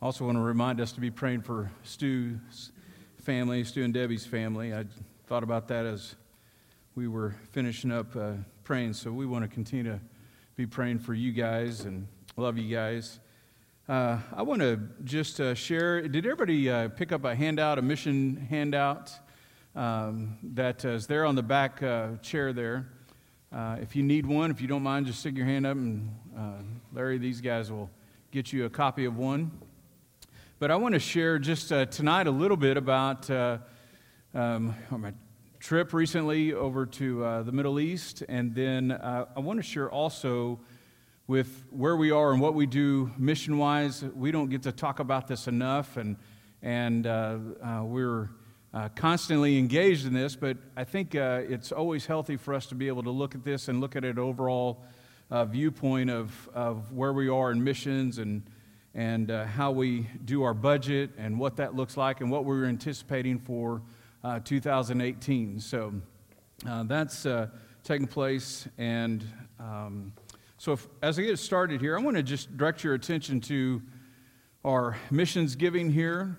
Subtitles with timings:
[0.00, 2.70] Also, want to remind us to be praying for Stu's
[3.20, 4.72] family, Stu and Debbie's family.
[4.72, 4.84] I
[5.26, 6.14] thought about that as
[6.94, 8.92] we were finishing up uh, praying.
[8.92, 9.98] So we want to continue to
[10.54, 12.06] be praying for you guys and
[12.36, 13.18] love you guys.
[13.88, 16.00] Uh, I want to just uh, share.
[16.02, 19.12] Did everybody uh, pick up a handout, a mission handout
[19.74, 22.86] um, that is there on the back uh, chair there?
[23.52, 26.08] Uh, if you need one, if you don't mind, just stick your hand up, and
[26.92, 27.90] Larry, these guys will
[28.30, 29.50] get you a copy of one.
[30.60, 33.58] But I want to share just uh, tonight a little bit about uh,
[34.34, 35.12] um, my
[35.60, 38.24] trip recently over to uh, the Middle East.
[38.28, 40.58] And then uh, I want to share also
[41.28, 44.02] with where we are and what we do mission wise.
[44.02, 46.16] We don't get to talk about this enough, and,
[46.60, 48.30] and uh, uh, we're
[48.96, 50.34] constantly engaged in this.
[50.34, 53.68] But I think it's always healthy for us to be able to look at this
[53.68, 54.82] and look at it overall
[55.30, 58.42] viewpoint of, of where we are in missions and
[58.94, 62.64] and uh, how we do our budget and what that looks like and what we're
[62.64, 63.82] anticipating for
[64.24, 65.60] uh, 2018.
[65.60, 65.92] So
[66.66, 67.48] uh, that's uh,
[67.84, 68.66] taking place.
[68.78, 69.24] And
[69.60, 70.12] um,
[70.56, 73.80] so, if, as I get started here, I want to just direct your attention to
[74.64, 76.36] our missions giving here.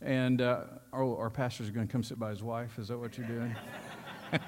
[0.00, 0.60] And uh,
[0.92, 2.78] our, our pastor's going to come sit by his wife.
[2.78, 3.56] Is that what you're doing?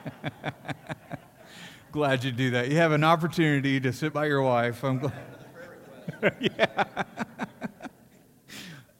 [1.92, 2.69] glad you do that.
[2.69, 4.84] You have an opportunity to sit by your wife.
[4.84, 5.12] I'm glad.
[6.41, 7.04] yeah.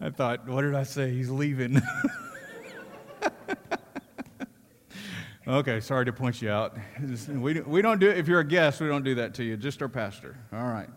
[0.01, 1.11] I thought, what did I say?
[1.11, 1.83] He's leaving.
[5.49, 6.77] okay, sorry to point you out.
[7.29, 9.57] We, we don't do it if you're a guest, we don't do that to you,
[9.57, 10.37] just our pastor.
[10.53, 10.89] All right.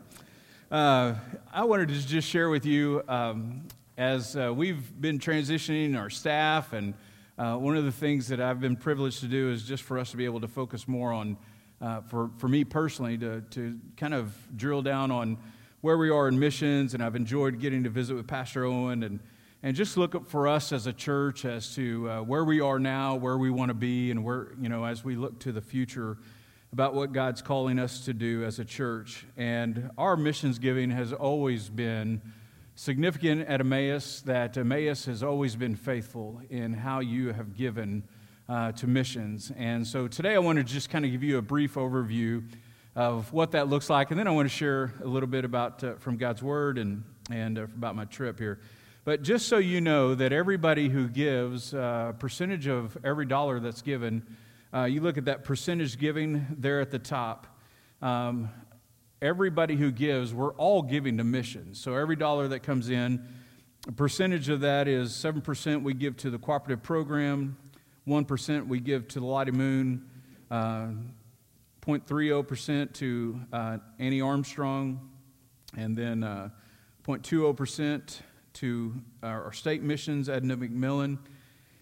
[0.70, 1.16] Uh,
[1.52, 3.64] I wanted to just share with you um,
[3.98, 6.94] as uh, we've been transitioning our staff, and
[7.40, 10.12] uh, one of the things that I've been privileged to do is just for us
[10.12, 11.38] to be able to focus more on,
[11.82, 15.40] uh, for, for me personally, to, to kind of drill down on
[15.82, 19.20] where we are in missions, and I've enjoyed getting to visit with Pastor Owen and,
[19.64, 22.78] and just look up for us as a church as to uh, where we are
[22.78, 25.62] now, where we want to be, and where, you know, as we look to the
[25.62, 26.18] future
[26.72, 29.26] about what God's calling us to do as a church.
[29.36, 32.22] And our missions giving has always been
[32.76, 38.04] significant at Emmaus, that Emmaus has always been faithful in how you have given
[38.48, 39.52] uh, to missions.
[39.58, 42.44] And so today I want to just kind of give you a brief overview
[42.96, 44.12] of what that looks like.
[44.12, 47.04] And then I want to share a little bit about uh, from God's Word and,
[47.30, 48.60] and uh, about my trip here.
[49.04, 53.60] But just so you know that everybody who gives uh, a percentage of every dollar
[53.60, 54.24] that's given,
[54.74, 57.48] uh, you look at that percentage giving there at the top.
[58.02, 58.50] Um,
[59.22, 61.80] everybody who gives, we're all giving to missions.
[61.80, 63.26] So every dollar that comes in,
[63.88, 67.58] a percentage of that is 7% we give to the cooperative program,
[68.08, 70.08] 1% we give to the Lottie Moon,
[70.52, 70.90] uh,
[71.86, 75.10] 0.30% to uh, Annie Armstrong,
[75.76, 76.50] and then uh,
[77.08, 78.20] 0.20%
[78.54, 78.94] to
[79.24, 81.18] our state missions, Edna McMillan,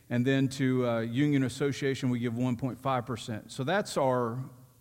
[0.10, 3.52] and then to uh, Union Association, we give 1.5%.
[3.52, 4.40] So that's our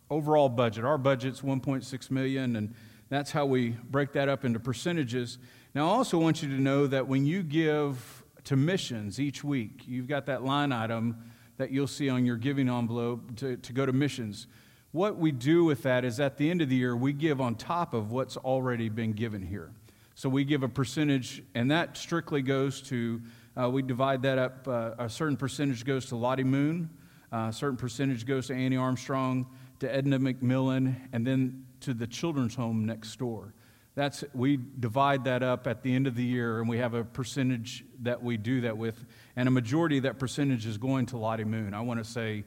[0.08, 0.84] overall budget.
[0.84, 2.74] Our budget's 1.6 million, and
[3.08, 5.38] that's how we break that up into percentages.
[5.74, 9.82] Now, I also want you to know that when you give to missions each week,
[9.86, 11.16] you've got that line item
[11.56, 14.46] that you'll see on your giving envelope to, to go to missions
[14.92, 17.54] what we do with that is at the end of the year, we give on
[17.54, 19.70] top of what's already been given here.
[20.14, 23.20] So we give a percentage, and that strictly goes to,
[23.56, 24.66] uh, we divide that up.
[24.66, 26.90] Uh, a certain percentage goes to Lottie Moon,
[27.32, 29.46] uh, a certain percentage goes to Annie Armstrong,
[29.80, 33.54] to Edna McMillan, and then to the children's home next door.
[33.94, 37.04] That's, we divide that up at the end of the year, and we have a
[37.04, 39.04] percentage that we do that with,
[39.36, 41.74] and a majority of that percentage is going to Lottie Moon.
[41.74, 42.44] I want to say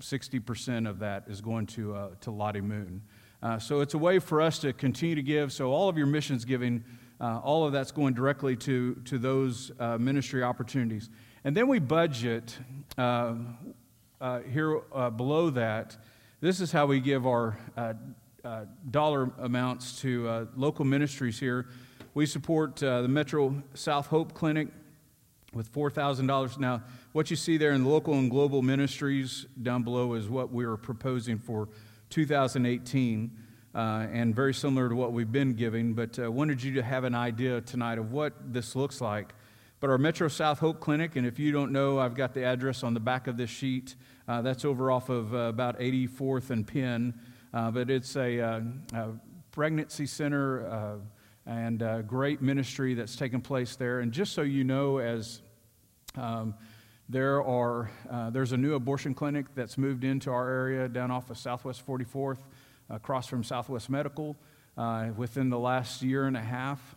[0.00, 3.02] 60% of that is going to, uh, to Lottie Moon.
[3.42, 5.52] Uh, so it's a way for us to continue to give.
[5.52, 6.82] So all of your missions giving,
[7.20, 11.08] uh, all of that's going directly to, to those uh, ministry opportunities.
[11.44, 12.58] And then we budget
[12.96, 13.34] uh,
[14.20, 14.80] uh, here
[15.16, 15.96] below that.
[16.40, 17.56] This is how we give our
[18.90, 21.68] dollar amounts to local ministries here.
[22.14, 24.68] We support the Metro South Hope Clinic
[25.54, 26.58] with $4,000.
[26.58, 30.64] Now, what you see there in local and global ministries down below is what we
[30.64, 31.68] are proposing for
[32.10, 33.30] 2018,
[33.74, 33.78] uh,
[34.12, 35.94] and very similar to what we've been giving.
[35.94, 39.32] But uh, wanted you to have an idea tonight of what this looks like.
[39.80, 42.82] But our Metro South Hope Clinic, and if you don't know, I've got the address
[42.82, 43.94] on the back of this sheet.
[44.26, 47.14] Uh, that's over off of uh, about 84th and Penn.
[47.54, 48.60] Uh, but it's a, uh,
[48.92, 49.08] a
[49.52, 51.00] pregnancy center
[51.48, 54.00] and great ministry that's taken place there.
[54.00, 55.40] And just so you know, as
[56.16, 56.54] um,
[57.08, 61.30] there are, uh, there's a new abortion clinic that's moved into our area down off
[61.30, 62.38] of Southwest 44th,
[62.90, 64.36] across from Southwest Medical,
[64.76, 66.96] uh, within the last year and a half.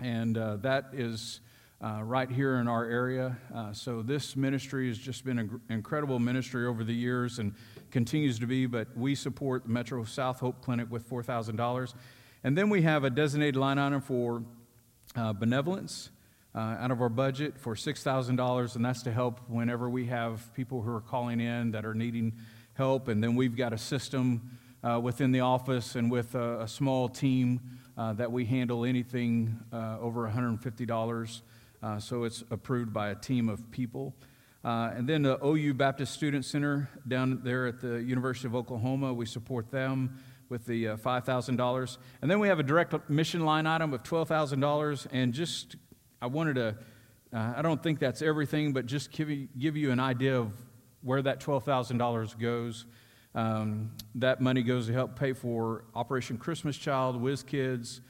[0.00, 1.40] and uh, that is
[1.82, 3.36] uh, right here in our area.
[3.54, 7.54] Uh, so this ministry has just been an incredible ministry over the years and
[7.90, 11.94] continues to be, but we support the Metro South Hope Clinic with $4,000.
[12.42, 14.42] And then we have a designated line item for
[15.14, 16.08] uh, benevolence
[16.54, 20.80] uh, out of our budget for $6,000, and that's to help whenever we have people
[20.80, 22.32] who are calling in that are needing
[22.72, 23.08] help.
[23.08, 27.10] And then we've got a system uh, within the office and with a, a small
[27.10, 27.60] team
[27.98, 31.40] uh, that we handle anything uh, over $150.
[31.82, 34.14] Uh, so it's approved by a team of people.
[34.64, 39.26] And then the OU Baptist Student Center down there at the University of Oklahoma, we
[39.26, 40.18] support them
[40.50, 41.98] with the uh, $5,000.
[42.20, 45.06] And then we have a direct mission line item of $12,000.
[45.10, 45.76] And just,
[46.20, 46.76] I wanted to,
[47.32, 50.52] uh, I don't think that's everything, but just give you, give you an idea of
[51.00, 52.84] where that $12,000 goes.
[53.34, 58.02] Um, that money goes to help pay for Operation Christmas Child, Whiz Kids,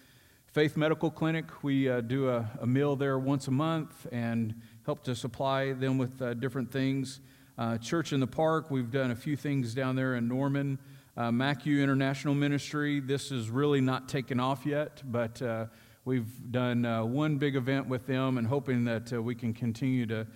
[0.52, 4.52] Faith Medical Clinic, we uh, do a, a, meal there once a month and
[4.84, 7.20] help to supply them with uh, different things.
[7.56, 10.76] Uh, Church in the Park, we've done a few things down there in Norman.
[11.20, 15.66] Uh, MACU International Ministry, this is really not taken off yet, but uh,
[16.06, 20.06] we've done uh, one big event with them and hoping that uh, we can continue
[20.06, 20.26] to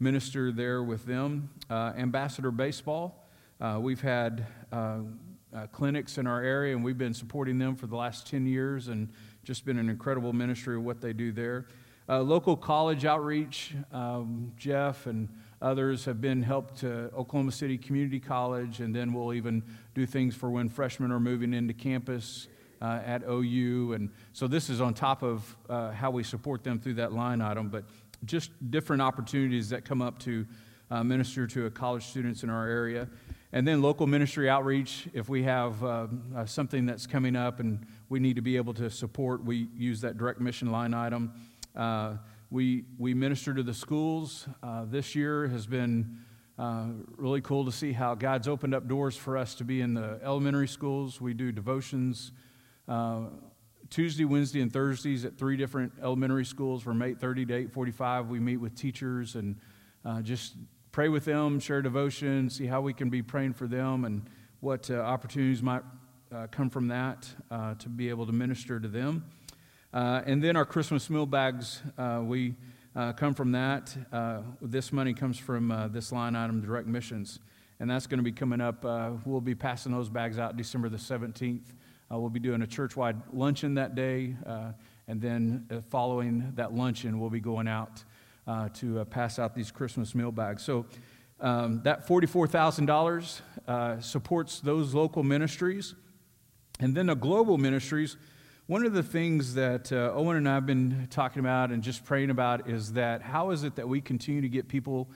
[0.00, 1.48] minister there with them.
[1.70, 3.26] Ambassador Baseball,
[3.78, 4.46] we've had
[5.72, 9.08] clinics in our area and we've been supporting them for the last 10 years and
[9.44, 11.68] just been an incredible ministry of what they do there.
[12.06, 15.26] Uh, local college outreach, um, Jeff and
[15.64, 19.62] others have been helped to Oklahoma City Community College, and then we'll even
[19.94, 22.48] do things for when freshmen are moving into campus
[22.82, 23.94] uh, at OU.
[23.94, 27.40] And so this is on top of uh, how we support them through that line
[27.40, 27.84] item, but
[28.26, 30.46] just different opportunities that come up to
[30.90, 33.08] uh, minister to college students in our area.
[33.52, 37.86] And then local ministry outreach, if we have uh, uh, something that's coming up and
[38.10, 41.32] we need to be able to support, we use that direct mission line item.
[42.44, 44.46] Uh, we, we minister to the schools.
[44.62, 46.18] Uh, this year has been
[46.58, 46.86] uh,
[47.16, 50.20] really cool to see how God's opened up doors for us to be in the
[50.22, 51.20] elementary schools.
[51.20, 52.32] We do devotions
[52.88, 53.22] uh,
[53.90, 58.28] Tuesday, Wednesday, and Thursdays at three different elementary schools from 8.30 to 8.45.
[58.28, 59.56] We meet with teachers and
[60.22, 60.54] just
[60.92, 64.28] pray with them, share devotion, see how we can be praying for them and
[64.60, 65.82] what uh, opportunities might
[66.34, 69.24] uh, come from that uh, to be able to minister to them.
[69.94, 72.56] Uh, and then our Christmas meal bags, uh, we
[72.96, 73.96] uh, come from that.
[74.60, 77.38] this money comes from this line item, direct missions.
[77.78, 78.82] And that's going to be coming up.
[79.24, 81.66] we'll be passing those bags out December the 17th.
[82.10, 84.34] we'll be doing a church-wide luncheon that day.
[85.06, 88.02] and then following that luncheon, we'll be going out
[88.46, 90.62] uh, to uh, pass out these Christmas meal bags.
[90.62, 90.86] So
[91.40, 95.94] um, that $44,000 uh, supports those local ministries.
[96.80, 98.16] And then the global ministries,
[98.66, 102.02] one of the things that uh, Owen and I have been talking about and just
[102.02, 105.10] praying about is that how is it that we continue to get people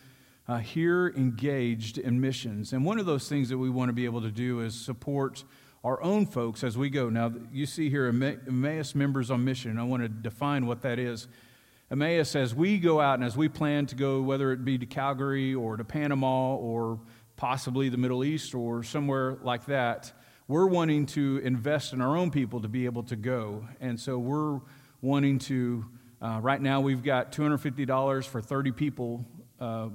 [0.47, 2.75] uh, here engaged in missions?
[2.75, 5.45] And one of those things that we want to be able to do is support
[5.83, 7.09] our own folks as we go.
[7.09, 9.79] Now, you see here Emmaus members on mission.
[9.79, 11.27] I want to define what that is.
[11.91, 14.85] Emmaus, as we go out and as we plan to go, whether it be to
[14.85, 17.00] Calgary or to Panama or
[17.37, 20.12] possibly the Middle East or somewhere like that,
[20.49, 23.69] we're wanting to invest in our own people to be able to go.
[23.81, 24.61] And so we're
[25.03, 25.85] wanting to,
[26.23, 29.26] uh, right now, we've got $250 for 30 people
[29.61, 29.90] uh,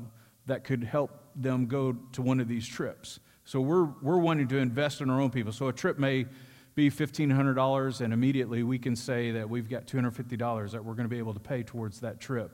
[0.45, 3.19] that could help them go to one of these trips.
[3.45, 5.51] So we're, we're wanting to invest in our own people.
[5.51, 6.27] So a trip may
[6.75, 11.09] be $1,500, and immediately we can say that we've got $250 that we're going to
[11.09, 12.51] be able to pay towards that trip.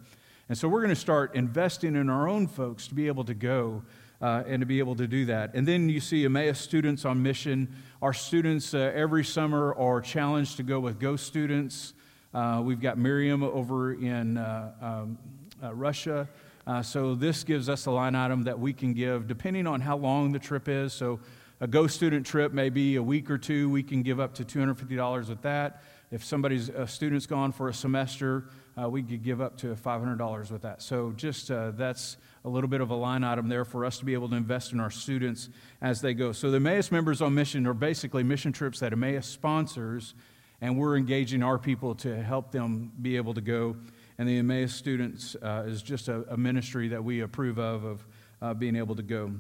[0.48, 3.34] And so we're going to start investing in our own folks to be able to
[3.34, 3.84] go
[4.22, 5.52] uh, and to be able to do that.
[5.54, 7.74] And then you see Emmaus students on mission.
[8.02, 11.94] Our students uh, every summer are challenged to go with Go students.
[12.34, 15.18] Uh, we've got Miriam over in uh, um,
[15.64, 16.28] uh, Russia.
[16.68, 19.98] Uh, so this gives us a line item that we can give depending on how
[19.98, 20.94] long the trip is.
[20.94, 21.20] So
[21.62, 23.70] a Go student trip may be a week or two.
[23.70, 25.84] We can give up to $250 with that.
[26.12, 28.46] If somebody's a student's gone for a semester,
[28.88, 30.82] we could give up to $500 with that.
[30.82, 34.14] So just that's a little bit of a line item there for us to be
[34.14, 35.50] able to invest in our students
[35.82, 36.32] as they go.
[36.32, 40.16] So the Emmaus members on mission are basically mission trips that Emmaus sponsors,
[40.62, 43.76] and we're engaging our people to help them be able to go.
[44.18, 48.08] And the Emmaus students uh, is just a, a, ministry that we approve of, of
[48.42, 49.32] uh, being able to go.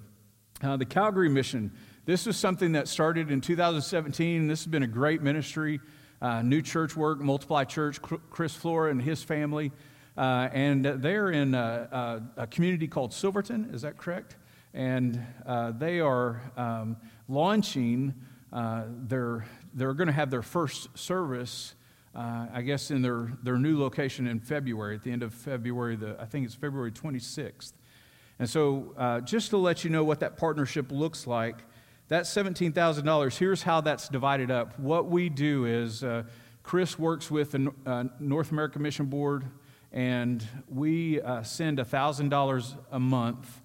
[0.62, 1.72] Uh, the Calgary mission
[2.10, 4.48] this was something that started in 2017.
[4.48, 5.80] This has been a great ministry,
[6.24, 9.72] uh, new church work, Multiply Church, Chris Flora and his family.
[10.20, 14.36] Uh, and they're in a, a, a, community called Silverton, is that correct?
[14.74, 16.98] And uh, they are um,
[17.30, 18.14] launching
[18.52, 21.74] uh, their, they're going to have their first service
[22.16, 25.96] uh, I guess, in their, their new location in February, at the end of February,
[25.96, 27.74] the, I think it's February 26th.
[28.40, 31.58] And so, uh, just to let you know what that partnership looks like,
[32.08, 34.78] that $17,000, here's how that's divided up.
[34.80, 36.24] What we do is uh,
[36.64, 37.72] Chris works with the
[38.20, 39.46] North American Mission Board,
[39.92, 43.62] and we uh, send $1,000 a month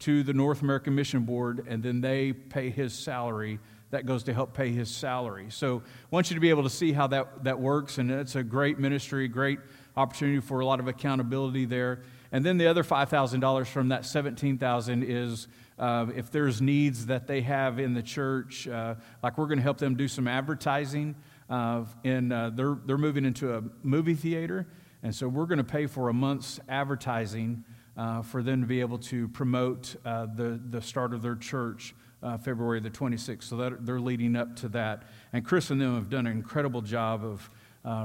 [0.00, 3.58] to the North American Mission Board, and then they pay his salary.
[3.90, 5.46] That goes to help pay his salary.
[5.50, 8.36] So I want you to be able to see how that, that works, and it's
[8.36, 9.58] a great ministry, great
[9.96, 12.02] opportunity for a lot of accountability there.
[12.32, 17.42] And then the other $5,000 from that 17000 is uh, if there's needs that they
[17.42, 21.14] have in the church, uh, like we're going to help them do some advertising.
[21.48, 24.66] Uh, and uh, they're, they're moving into a movie theater.
[25.06, 27.62] And so we're going to pay for a month's advertising
[27.96, 31.94] uh, for them to be able to promote uh, the, the start of their church
[32.42, 33.44] February the 26th.
[33.44, 35.04] So that, they're leading up to that.
[35.32, 37.48] And Chris and them have done an incredible job of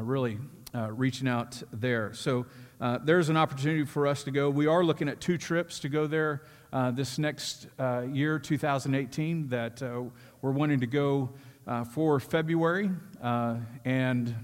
[0.06, 0.38] really
[0.92, 2.14] reaching out there.
[2.14, 2.46] So
[3.04, 4.52] there's an opportunity for us to go.
[4.52, 9.48] We are looking at two trips to go there uh, this next uh, year, 2018,
[9.50, 10.04] that uh,
[10.44, 11.32] we're wanting to go
[11.66, 12.92] uh, for February.
[13.24, 13.56] Uh,
[13.86, 14.36] and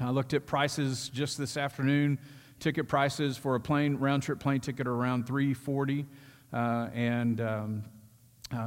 [0.00, 2.20] I looked at prices just this afternoon.
[2.60, 6.06] Ticket prices for a plane round trip plane ticket are around 340,
[6.52, 7.84] and um,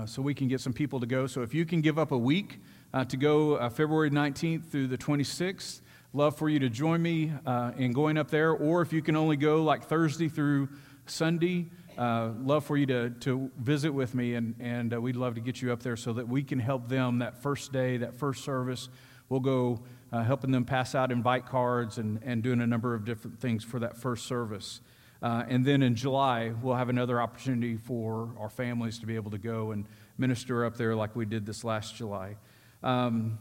[0.05, 1.27] so we can get some people to go.
[1.27, 2.59] So if you can give up a week
[3.07, 5.81] to go February 19th through the 26th,
[6.13, 7.31] love for you to join me
[7.77, 8.51] in going up there.
[8.51, 10.67] Or if you can only go like Thursday through
[11.05, 15.35] Sunday uh, love for you to, to visit with me, and, and uh, we'd love
[15.35, 18.15] to get you up there so that we can help them that first day, that
[18.15, 18.89] first service.
[19.29, 19.81] We'll go
[20.11, 23.63] uh, helping them pass out invite cards and, and doing a number of different things
[23.63, 24.81] for that first service.
[25.21, 29.31] Uh, and then in July, we'll have another opportunity for our families to be able
[29.31, 29.85] to go and
[30.17, 32.35] minister up there like we did this last July.
[32.81, 33.37] Um,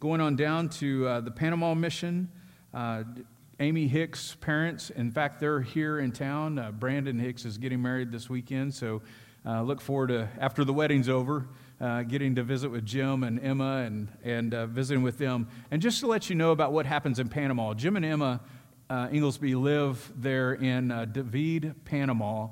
[0.00, 2.30] going on down to uh, the Panama mission.
[2.72, 3.04] Uh,
[3.58, 6.58] Amy Hicks' parents, in fact, they're here in town.
[6.58, 9.02] Uh, Brandon Hicks is getting married this weekend, so
[9.44, 11.48] uh, look forward to, after the wedding's over,
[11.80, 15.48] uh, getting to visit with Jim and Emma and, and uh, visiting with them.
[15.70, 18.40] And just to let you know about what happens in Panama, Jim and Emma
[18.90, 22.48] uh, Inglesby live there in uh, David, Panama,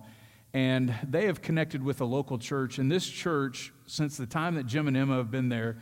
[0.52, 2.78] and they have connected with a local church.
[2.78, 5.78] And this church, since the time that Jim and Emma have been there,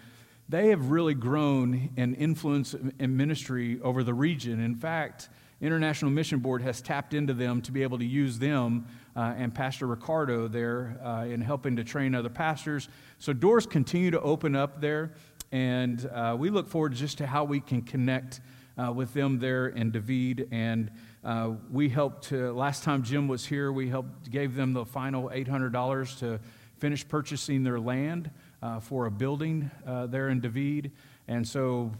[0.48, 4.60] they have really grown in influence and ministry over the region.
[4.60, 5.28] In fact,
[5.60, 9.54] International Mission Board has tapped into them to be able to use them uh, and
[9.54, 12.88] Pastor Ricardo there uh, in helping to train other pastors.
[13.18, 15.12] So doors continue to open up there,
[15.52, 18.40] and uh, we look forward just to how we can connect
[18.76, 20.48] uh, with them there in David.
[20.50, 20.90] And
[21.22, 25.30] uh, we helped to, last time Jim was here, we helped gave them the final
[25.30, 26.40] $800 to
[26.78, 28.30] finish purchasing their land
[28.62, 30.90] uh, for a building there in David.
[31.28, 31.92] And so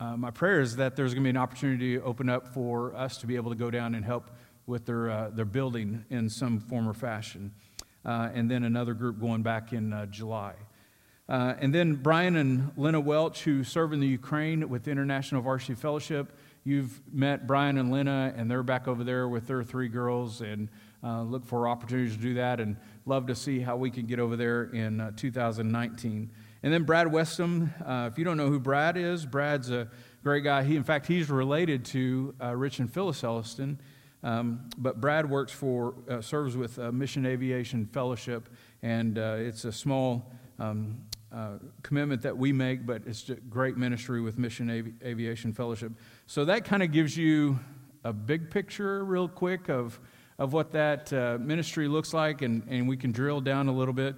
[0.00, 3.18] my prayer is that there's going to be an opportunity to open up for us
[3.18, 4.30] to be able to go down and help
[4.68, 7.50] with their, uh, their building in some form or fashion.
[8.04, 10.54] Uh, and then another group going back in uh, July.
[11.28, 16.32] and then Brian and Lena Welch, who serve in the Ukraine with International Varsity Fellowship.
[16.64, 20.68] You've met Brian and Lena, and they're back over there with their three girls, and
[21.02, 22.60] look for opportunities to do that.
[22.60, 22.76] And
[23.08, 26.30] love to see how we can get over there in uh, 2019.
[26.62, 29.88] And then Brad Westham, uh, if you don't know who Brad is, Brad's a
[30.22, 30.62] great guy.
[30.62, 33.80] He, in fact, he's related to uh, Rich and Phyllis Elliston.
[34.22, 38.48] Um, but Brad works for, uh, serves with uh, Mission Aviation Fellowship,
[38.82, 40.98] and uh, it's a small um,
[41.82, 45.92] commitment that we make, but it's a great ministry with Mission Avi- Aviation Fellowship.
[46.26, 47.60] So that kind of gives you
[48.02, 50.00] a big picture, real quick, of
[50.38, 53.92] of what that uh, ministry looks like, and, and we can drill down a little
[53.92, 54.14] bit.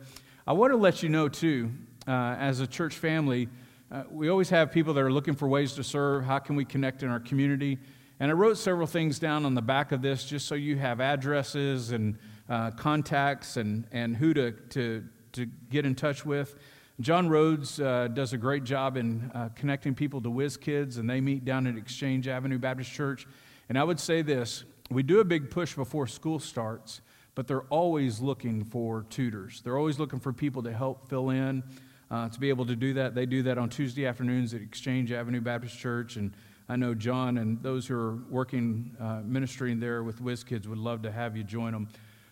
[0.47, 1.71] I want to let you know, too,
[2.07, 3.49] uh, as a church family,
[3.91, 6.25] uh, we always have people that are looking for ways to serve.
[6.25, 7.79] How can we connect in our community?
[8.21, 11.01] And I wrote several things down on the back of this just so you have
[11.01, 12.19] addresses and
[12.51, 16.55] uh, contacts and, and who to, to, to get in touch with.
[17.01, 21.09] John Rhodes uh, does a great job in uh, connecting people to Whiz Kids, and
[21.09, 23.27] they meet down at Exchange Avenue Baptist Church.
[23.71, 27.01] And I would say this we do a big push before school starts,
[27.35, 29.63] but they're always looking for tutors.
[29.63, 31.63] They're always looking for people to help fill in.
[32.11, 35.11] Uh, to be able to do that, they do that on Tuesday afternoons at Exchange
[35.11, 36.17] Avenue Baptist Church.
[36.17, 36.35] And
[36.71, 40.79] I know John and those who are working uh, ministering there with Whiz Kids would
[40.79, 41.89] love to have you join them.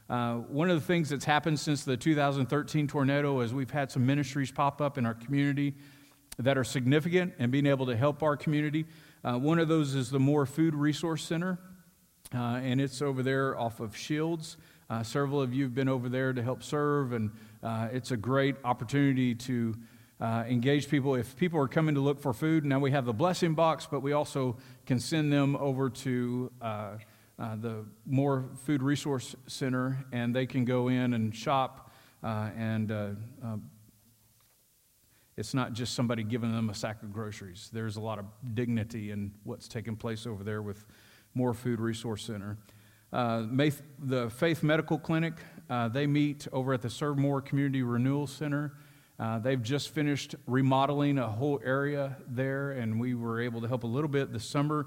[0.09, 4.07] Uh, one of the things that's happened since the 2013 tornado is we've had some
[4.07, 5.75] ministries pop up in our community
[6.39, 8.87] that are significant and being able to help our community.
[9.25, 11.59] Uh, one of those is the Moore Food Resource Center.
[12.33, 14.57] Uh, and it's over there off of Shields.
[14.89, 17.33] Uh, several of you have been over there to help serve, and
[17.65, 19.75] uh, it's a great opportunity to
[20.21, 21.15] uh, engage people.
[21.15, 24.01] If people are coming to look for food, now we have the blessing box, but
[24.01, 24.57] we also
[24.87, 26.91] can send them over to uh,
[27.39, 31.93] uh, the Moore Food Resource Center, and they can go in and shop.
[32.23, 33.11] Uh, and uh,
[33.45, 33.57] uh,
[35.37, 37.71] it's not just somebody giving them a sack of groceries.
[37.73, 40.85] There's a lot of dignity in what's taking place over there with
[41.35, 42.59] Moore Food Resource Center.
[43.13, 45.35] the Faith Medical Clinic,
[45.93, 48.73] they meet over at the Serve Moore Community Renewal Center.
[49.19, 53.83] Uh, they've just finished remodeling a whole area there, and we were able to help
[53.83, 54.87] a little bit this summer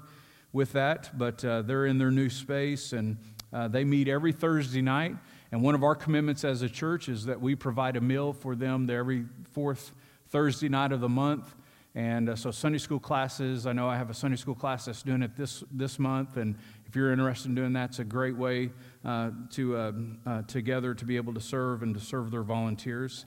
[0.52, 1.10] with that.
[1.18, 3.18] But uh, they're in their new space, and
[3.52, 5.16] uh, they meet every Thursday night.
[5.50, 8.54] And one of our commitments as a church is that we provide a meal for
[8.54, 9.92] them every fourth
[10.28, 11.54] Thursday night of the month.
[11.94, 15.02] And uh, so, Sunday school classes, I know I have a Sunday school class that's
[15.02, 16.38] doing it this, this month.
[16.38, 18.70] And if you're interested in doing that, it's a great way
[19.04, 23.26] uh, to uh, together to be able to serve and to serve their volunteers.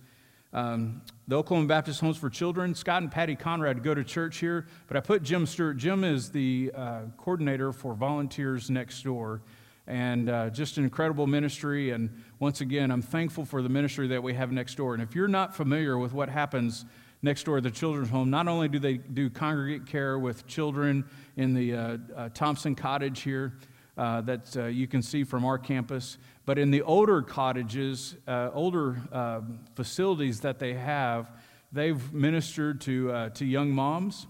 [0.55, 4.67] Um, the Oklahoma Baptist Homes for Children, Scott and Patty Conrad go to church here,
[4.87, 5.75] but I put Jim Stewart.
[5.75, 9.41] Jim is the uh, coordinator for Volunteers Next Door,
[9.85, 11.89] and uh, just an incredible ministry.
[11.89, 14.93] And once again, I'm thankful for the ministry that we have next door.
[14.93, 16.85] And if you're not familiar with what happens
[17.21, 21.03] next door at the children's home, not only do they do congregate care with children
[21.35, 23.51] in the uh, uh Thompson Cottage here,
[23.97, 26.17] uh, that uh, you can see from our campus.
[26.45, 29.41] But in the older cottages, uh, older uh,
[29.75, 31.31] facilities that they have,
[31.71, 34.27] they've ministered to, uh, to young moms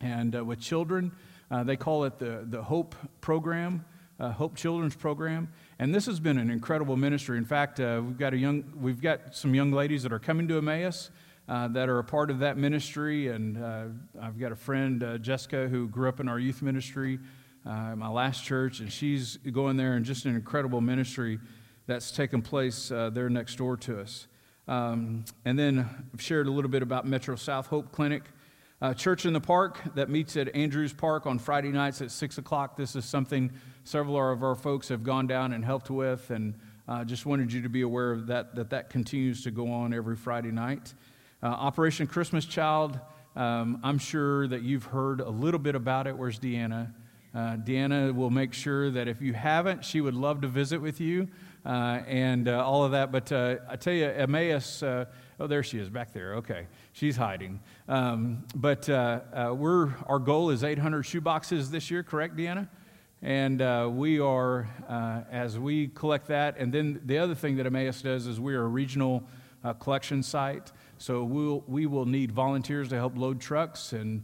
[0.00, 1.12] and uh, with children.
[1.50, 3.84] they call it the, the Hope Program.
[4.20, 7.38] Hope Children's Program, and this has been an incredible ministry.
[7.38, 10.58] In fact, we've got a young, we've got some young ladies that are coming to
[10.58, 11.08] Emmaus
[11.50, 13.28] uh, that are a part of that ministry.
[13.28, 13.86] And uh,
[14.22, 17.18] I've got a friend, uh, Jessica, who grew up in our youth ministry
[17.66, 21.38] uh, my last church, and she's going there and just an incredible ministry
[21.86, 24.26] that's taken place uh, there next door to us.
[24.68, 28.22] Um, and then I've shared a little bit about Metro South Hope Clinic.
[28.80, 32.38] Uh, Church in the Park that meets at Andrews Park on Friday nights at 6
[32.38, 32.76] o'clock.
[32.76, 33.50] This is something
[33.84, 36.54] several of our folks have gone down and helped with, and
[36.88, 39.92] uh, just wanted you to be aware of that, that that continues to go on
[39.92, 40.94] every Friday night.
[41.42, 42.98] Uh, Operation Christmas Child,
[43.36, 46.16] um, I'm sure that you've heard a little bit about it.
[46.16, 46.94] Where's Deanna?
[47.32, 51.00] Uh, Deanna will make sure that if you haven't, she would love to visit with
[51.00, 51.28] you
[51.64, 53.12] uh, and uh, all of that.
[53.12, 55.04] But uh, I tell you, Emmaus, uh,
[55.38, 56.34] oh, there she is back there.
[56.36, 57.60] Okay, she's hiding.
[57.88, 62.68] Um, but uh, we're, our goal is 800 shoeboxes this year, correct, Deanna?
[63.22, 64.68] And we are,
[65.30, 68.62] as we collect that, and then the other thing that Emmaus does is we are
[68.62, 69.22] a regional
[69.78, 70.72] collection site.
[70.96, 74.22] So we'll, we will need volunteers to help load trucks and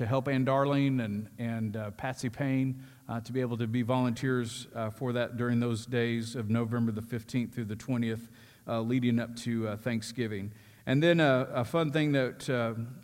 [0.00, 3.82] to help Ann Darling and, and uh, Patsy Payne uh, to be able to be
[3.82, 8.28] volunteers uh, for that during those days of November the 15th through the 20th,
[8.66, 10.52] uh, leading up to uh, Thanksgiving.
[10.86, 12.46] And then a fun thing that,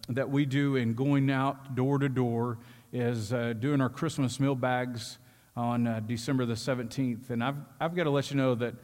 [0.08, 2.60] that we do in going out door to door
[2.94, 5.18] is doing our Christmas meal bags
[5.54, 7.28] on December the 17th.
[7.28, 8.74] And I've, I've got to let you know that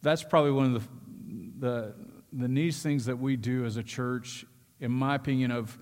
[0.00, 1.94] that's probably one of the, the,
[2.32, 4.46] the neatest things that we do as a church,
[4.80, 5.78] in my opinion, of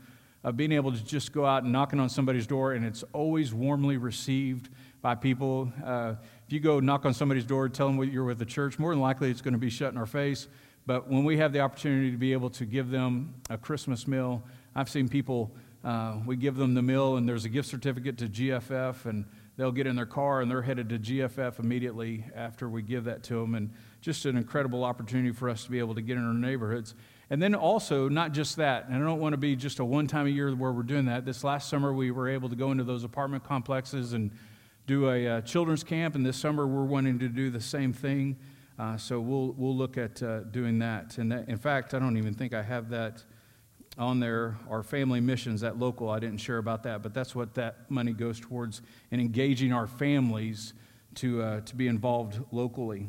[0.47, 3.53] of being able to just go out and knocking on somebody's door, and it's always
[3.53, 4.69] warmly received
[5.03, 5.73] by people.
[5.85, 6.15] Uh,
[6.47, 9.01] if you go knock on somebody's door, tell them you're with the church, more than
[9.01, 10.47] likely it's going to be shut in our face.
[10.87, 14.41] But when we have the opportunity to be able to give them a Christmas meal,
[14.77, 15.51] I've seen people,
[15.85, 19.25] uh, we give them the meal, and there's a gift certificate to GFF, and
[19.57, 23.23] they'll get in their car and they're headed to GFF immediately after we give that
[23.25, 23.55] to them.
[23.55, 26.95] And just an incredible opportunity for us to be able to get in our neighborhoods.
[27.29, 30.07] And then also, not just that, and I don't want to be just a one
[30.07, 31.25] time a year where we're doing that.
[31.25, 34.31] This last summer, we were able to go into those apartment complexes and
[34.87, 38.37] do a uh, children's camp, and this summer, we're wanting to do the same thing.
[38.79, 41.19] Uh, so we'll, we'll look at uh, doing that.
[41.19, 43.25] And that, in fact, I don't even think I have that
[43.99, 44.57] on there.
[44.69, 48.13] Our family missions, that local, I didn't share about that, but that's what that money
[48.13, 50.75] goes towards in engaging our families
[51.17, 53.09] to, uh, to be involved locally.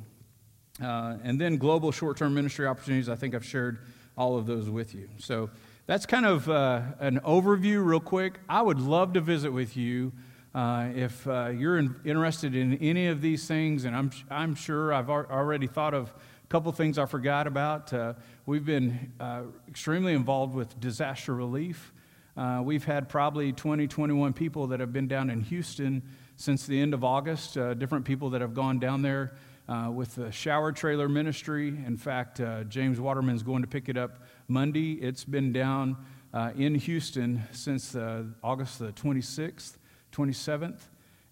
[0.81, 3.79] Uh, and then global short term ministry opportunities, I think I've shared
[4.17, 5.09] all of those with you.
[5.19, 5.49] So
[5.85, 8.39] that's kind of uh, an overview, real quick.
[8.49, 10.11] I would love to visit with you.
[10.55, 14.91] Uh, if uh, you're in, interested in any of these things, and I'm, I'm sure
[14.91, 17.93] I've ar- already thought of a couple things I forgot about.
[17.93, 18.13] Uh,
[18.45, 21.93] we've been uh, extremely involved with disaster relief.
[22.35, 26.01] Uh, we've had probably 20, 21 people that have been down in Houston
[26.37, 29.33] since the end of August, different people that have gone down there
[29.67, 31.67] uh, with the shower trailer ministry.
[31.67, 34.93] In fact, uh, James Waterman's going to pick it up Monday.
[34.93, 35.97] It's been down
[36.33, 39.77] uh, in Houston since uh, August the 26th,
[40.13, 40.79] 27th.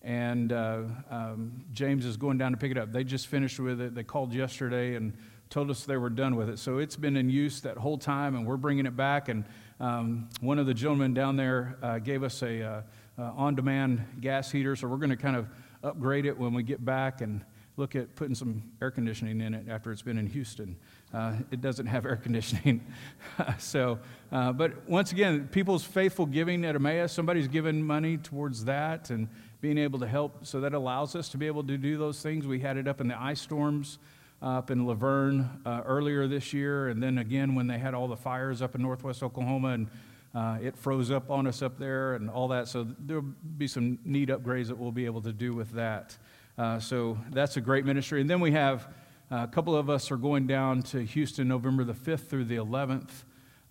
[0.02, 2.92] And uh, um, James is going down to pick it up.
[2.92, 3.96] They just finished with it.
[3.96, 5.14] They called yesterday and
[5.50, 6.60] told us they were done with it.
[6.60, 9.30] So it's been in use that whole time, and we're bringing it back.
[9.30, 9.46] And
[9.80, 12.84] um, one of the gentlemen down there uh, gave us a
[13.18, 15.48] on-demand gas heater, so we're going to kind of
[15.84, 17.42] upgrade it when we get back and
[17.78, 20.78] look at putting some air conditioning in it after it's been in Houston.
[21.14, 22.86] Uh, it doesn't have air conditioning.
[23.60, 24.00] so,
[24.32, 29.28] uh, but once again, people's faithful giving at Emmaus, somebody's given money towards that and
[29.62, 30.46] being able to help.
[30.46, 32.48] So that allows us to be able to do those things.
[32.48, 34.00] We had it up in the ice storms
[34.42, 38.08] uh, up in Laverne uh, earlier this year, and then again when they had all
[38.08, 39.88] the fires up in northwest Oklahoma and
[40.36, 42.68] uh, it froze up on us up there and all that.
[42.68, 43.24] So there'll
[43.58, 46.18] be some neat upgrades that we'll be able to do with that.
[46.58, 48.22] Uh, so that's a great ministry.
[48.22, 48.88] And then we have
[49.30, 52.56] uh, a couple of us are going down to Houston November the 5th through the
[52.56, 53.10] 11th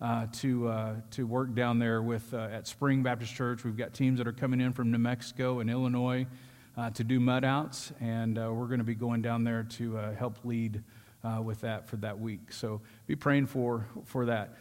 [0.01, 3.63] uh, to, uh, to work down there with, uh, at Spring Baptist Church.
[3.63, 6.27] We've got teams that are coming in from New Mexico and Illinois
[6.77, 10.37] uh, to do mud outs, and we're going to be going down there to help
[10.43, 10.83] lead
[11.41, 12.51] with that for that week.
[12.51, 14.57] So be praying for, for that.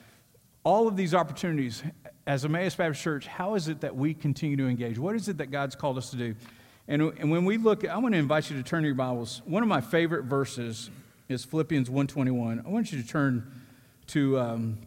[0.63, 1.83] All of these opportunities,
[2.27, 4.99] as Emmaus Baptist Church, how is it that we continue to engage?
[4.99, 6.35] What is it that God's called us to do?
[6.87, 9.41] And, and when we look, I want to invite you to turn to your Bibles.
[9.47, 10.91] One of my favorite verses
[11.29, 12.63] is Philippians 121.
[12.65, 13.51] I want you to turn
[14.09, 14.79] to um,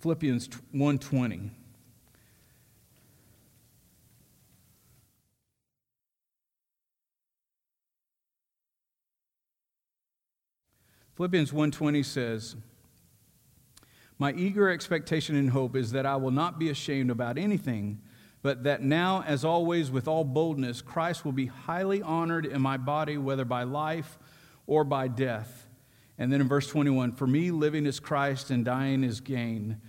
[0.00, 1.50] Philippians 120.
[11.14, 12.56] Philippians 1:20 says,
[14.18, 18.00] "My eager expectation and hope is that I will not be ashamed about anything,
[18.42, 22.76] but that now, as always, with all boldness, Christ will be highly honored in my
[22.76, 24.18] body, whether by life
[24.66, 25.68] or by death.
[26.18, 29.80] And then in verse 21 For me, living is Christ and dying is gain.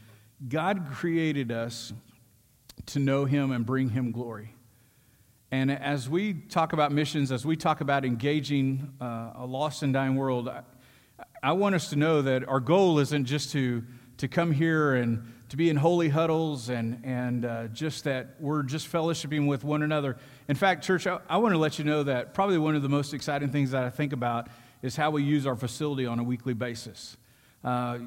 [0.47, 1.93] God created us
[2.87, 4.55] to know Him and bring Him glory.
[5.51, 9.93] And as we talk about missions, as we talk about engaging uh, a lost and
[9.93, 10.63] dying world, I,
[11.41, 13.83] I want us to know that our goal isn't just to,
[14.17, 18.63] to come here and to be in holy huddles and, and uh, just that we're
[18.63, 20.17] just fellowshipping with one another.
[20.47, 22.89] In fact, church, I, I want to let you know that probably one of the
[22.89, 24.47] most exciting things that I think about
[24.81, 27.17] is how we use our facility on a weekly basis.
[27.63, 27.99] Uh,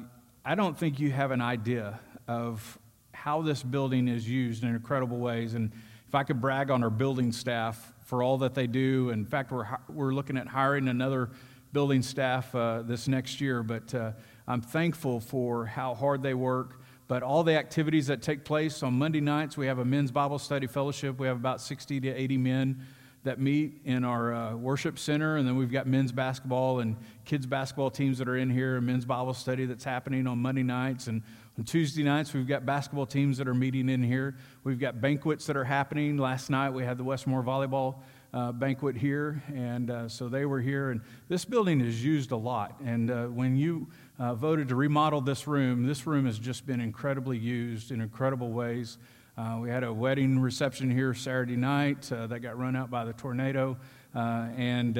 [0.43, 2.77] I don't think you have an idea of
[3.13, 5.53] how this building is used in incredible ways.
[5.53, 5.71] And
[6.05, 9.53] if I could brag on our building staff for all that they do, in fact,
[9.53, 11.29] we're, we're looking at hiring another
[11.71, 14.11] building staff uh, this next year, but uh,
[14.49, 18.93] I'm thankful for how hard they work but all the activities that take place on
[18.93, 21.19] Monday nights, we have a men's Bible study fellowship.
[21.19, 22.85] We have about 60 to 80 men
[23.23, 25.37] that meet in our uh, worship center.
[25.37, 28.85] And then we've got men's basketball and kids' basketball teams that are in here, and
[28.85, 31.07] men's Bible study that's happening on Monday nights.
[31.07, 31.23] And
[31.57, 34.35] on Tuesday nights, we've got basketball teams that are meeting in here.
[34.63, 36.17] We've got banquets that are happening.
[36.17, 37.95] Last night, we had the Westmoore Volleyball
[38.33, 40.91] uh, banquet here, and uh, so they were here.
[40.91, 42.79] And this building is used a lot.
[42.85, 43.87] And uh, when you
[44.19, 48.51] uh, voted to remodel this room, this room has just been incredibly used in incredible
[48.51, 48.97] ways.
[49.37, 53.05] Uh, we had a wedding reception here Saturday night uh, that got run out by
[53.05, 53.77] the tornado.
[54.15, 54.95] and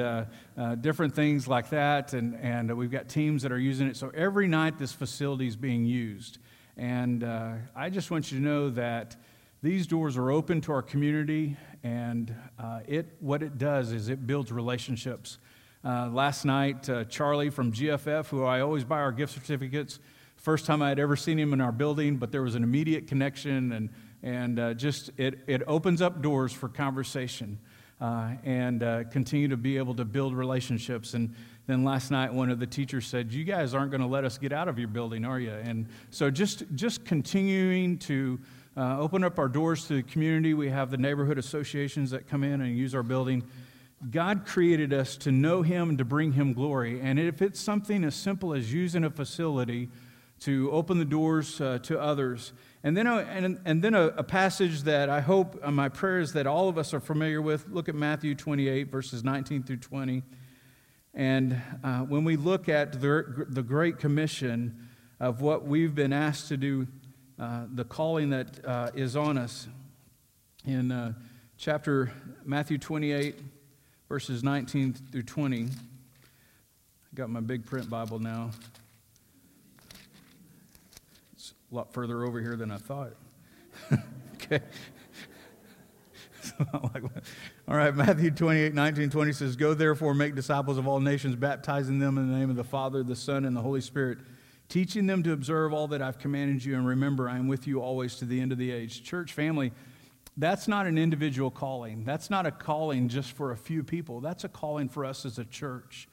[0.80, 3.96] different things like that, and, and we've got teams that are using it.
[3.96, 6.38] So every night, this facility is being used.
[6.76, 9.16] And I just want you to know that
[9.60, 14.24] these doors are open to our community, and uh, it, what it does is it
[14.24, 15.38] builds relationships.
[15.84, 20.00] Uh, last night, uh, Charlie from GFF, who I always buy our gift certificates,
[20.36, 23.06] first time I had ever seen him in our building, but there was an immediate
[23.06, 23.90] connection, and,
[24.24, 27.58] and uh, just it, it opens up doors for conversation.
[28.00, 31.14] Uh, and uh, continue to be able to build relationships.
[31.14, 31.34] And
[31.66, 34.38] then last night, one of the teachers said, "You guys aren't going to let us
[34.38, 38.38] get out of your building, are you?" And so, just just continuing to
[38.76, 40.54] uh, open up our doors to the community.
[40.54, 43.42] We have the neighborhood associations that come in and use our building.
[44.10, 47.00] God created us to know Him and to bring Him glory.
[47.00, 49.88] And if it's something as simple as using a facility
[50.40, 52.52] to open the doors uh, to others,
[52.84, 56.20] and then, a, and, and then a, a, passage that I hope, uh, my prayer
[56.20, 57.66] is that all of us are familiar with.
[57.68, 60.22] Look at Matthew 28, verses 19 through 20.
[61.12, 66.48] And uh, when we look at the, the Great Commission of what we've been asked
[66.48, 66.86] to do
[67.40, 69.66] uh, the calling that uh, is on us
[70.64, 71.12] in uh,
[71.56, 72.12] chapter
[72.44, 73.40] Matthew 28,
[74.08, 75.64] verses 19 through 20.
[75.64, 75.68] I
[77.14, 78.50] got my big print Bible now.
[81.34, 83.12] It's a lot further over here than I thought.
[84.34, 84.60] okay.
[86.72, 86.90] all
[87.76, 92.16] right, Matthew 28, 19, 20 says, Go therefore, make disciples of all nations, baptizing them
[92.16, 94.18] in the name of the Father, the Son, and the Holy Spirit
[94.68, 97.80] teaching them to observe all that I've commanded you, and remember, I am with you
[97.80, 99.02] always to the end of the age.
[99.02, 99.72] Church family,
[100.38, 102.04] that's not an individual calling.
[102.04, 104.20] That's not a calling just for a few people.
[104.20, 106.08] That's a calling for us as a church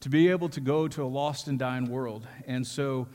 [0.00, 2.26] to be able to go to a lost and dying world.
[2.46, 3.08] And so,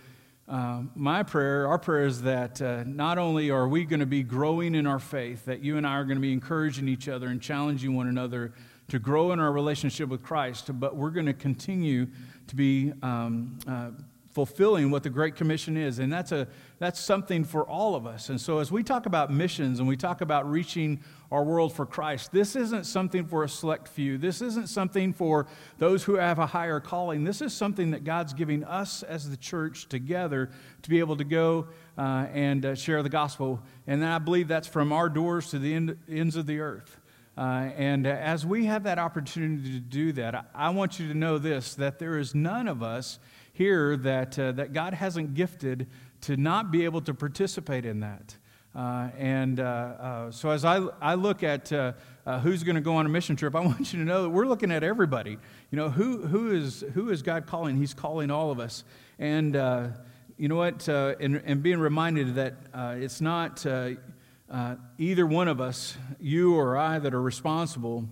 [0.47, 4.23] uh, my prayer, our prayer is that uh, not only are we going to be
[4.23, 7.27] growing in our faith, that you and I are going to be encouraging each other
[7.27, 8.53] and challenging one another
[8.87, 12.07] to grow in our relationship with Christ, but we're going to continue
[12.47, 13.89] to be um, uh,
[14.31, 15.99] fulfilling what the Great Commission is.
[15.99, 16.47] And that's, a,
[16.79, 18.29] that's something for all of us.
[18.29, 21.85] And so, as we talk about missions and we talk about reaching our world for
[21.85, 24.17] Christ, this isn't something for a select few.
[24.19, 25.47] This isn't something for
[25.79, 27.23] those who have a higher calling.
[27.23, 30.51] This is something that God's giving us as the church together
[30.83, 33.59] to be able to go uh, and uh, share the gospel.
[33.87, 36.99] And I believe that's from our doors to the end, ends of the earth.
[37.35, 41.13] Uh, and as we have that opportunity to do that, I, I want you to
[41.15, 43.19] know this that there is none of us
[43.57, 45.87] here that, uh, that God hasn't gifted
[46.21, 48.35] to not be able to participate in that.
[48.75, 51.93] Uh, and uh, uh so, as I, I look at uh,
[52.25, 54.29] uh, who's going to go on a mission trip, I want you to know that
[54.29, 55.37] we're looking at everybody.
[55.71, 57.77] You know, who, who, is, who is God calling?
[57.77, 58.83] He's calling all of us.
[59.17, 59.55] And
[60.37, 60.87] you know what?
[60.87, 62.55] and, and being reminded that
[63.01, 68.07] it's not either one of us, you or I, that are responsible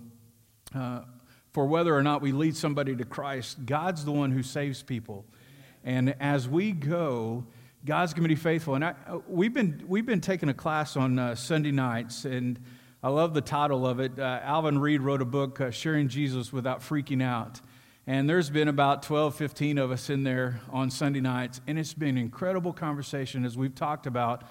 [1.52, 3.64] for whether or not we lead somebody to Christ.
[3.64, 5.24] God's the one who saves people.
[5.84, 7.46] And as we go,
[7.86, 8.74] God's going to be faithful.
[8.74, 8.94] And I,
[9.28, 12.58] we've, been, we've been taking a class on uh, Sunday nights, and
[13.00, 14.18] I love the title of it.
[14.18, 17.60] Uh, Alvin Reid wrote a book, uh, Sharing Jesus Without Freaking Out.
[18.04, 21.94] And there's been about 12, 15 of us in there on Sunday nights, and it's
[21.94, 24.42] been incredible conversation as we've talked about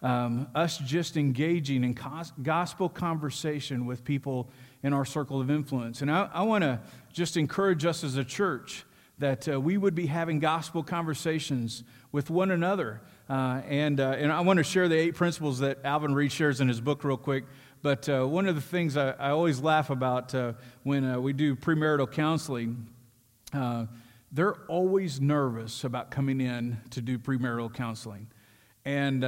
[0.00, 1.94] um, us just engaging in
[2.42, 4.48] gospel conversation with people
[4.82, 6.00] in our circle of influence.
[6.00, 6.80] And I, I want to
[7.12, 8.86] just encourage us as a church
[9.18, 13.00] that uh, we would be having gospel conversations with one another.
[13.28, 16.60] Uh, and, uh, and I want to share the eight principles that Alvin Reid shares
[16.60, 17.44] in his book, real quick.
[17.82, 21.32] But uh, one of the things I, I always laugh about uh, when uh, we
[21.32, 22.88] do premarital counseling,
[24.32, 28.28] they're always nervous about coming in to do premarital counseling.
[28.84, 29.24] And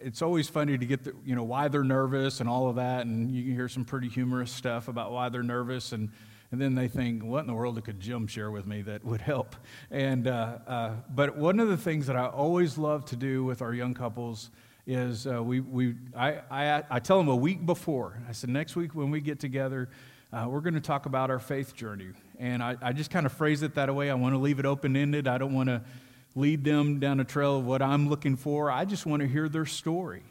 [0.00, 3.06] it's always funny to get the, you know, why they're nervous and all of that.
[3.06, 5.92] And you can hear some pretty humorous stuff about why they're nervous.
[5.92, 6.10] And
[6.52, 9.20] and then they think, what in the world could Jim share with me that would
[9.20, 9.56] help?
[9.90, 13.62] And, uh, uh, but one of the things that I always love to do with
[13.62, 14.50] our young couples
[14.86, 18.76] is uh, we, we, I, I, I tell them a week before, I said, next
[18.76, 19.88] week when we get together,
[20.32, 22.08] uh, we're going to talk about our faith journey.
[22.38, 24.10] And I, I just kind of phrase it that way.
[24.10, 25.28] I want to leave it open ended.
[25.28, 25.82] I don't want to
[26.34, 28.70] lead them down a trail of what I'm looking for.
[28.70, 30.22] I just want to hear their story.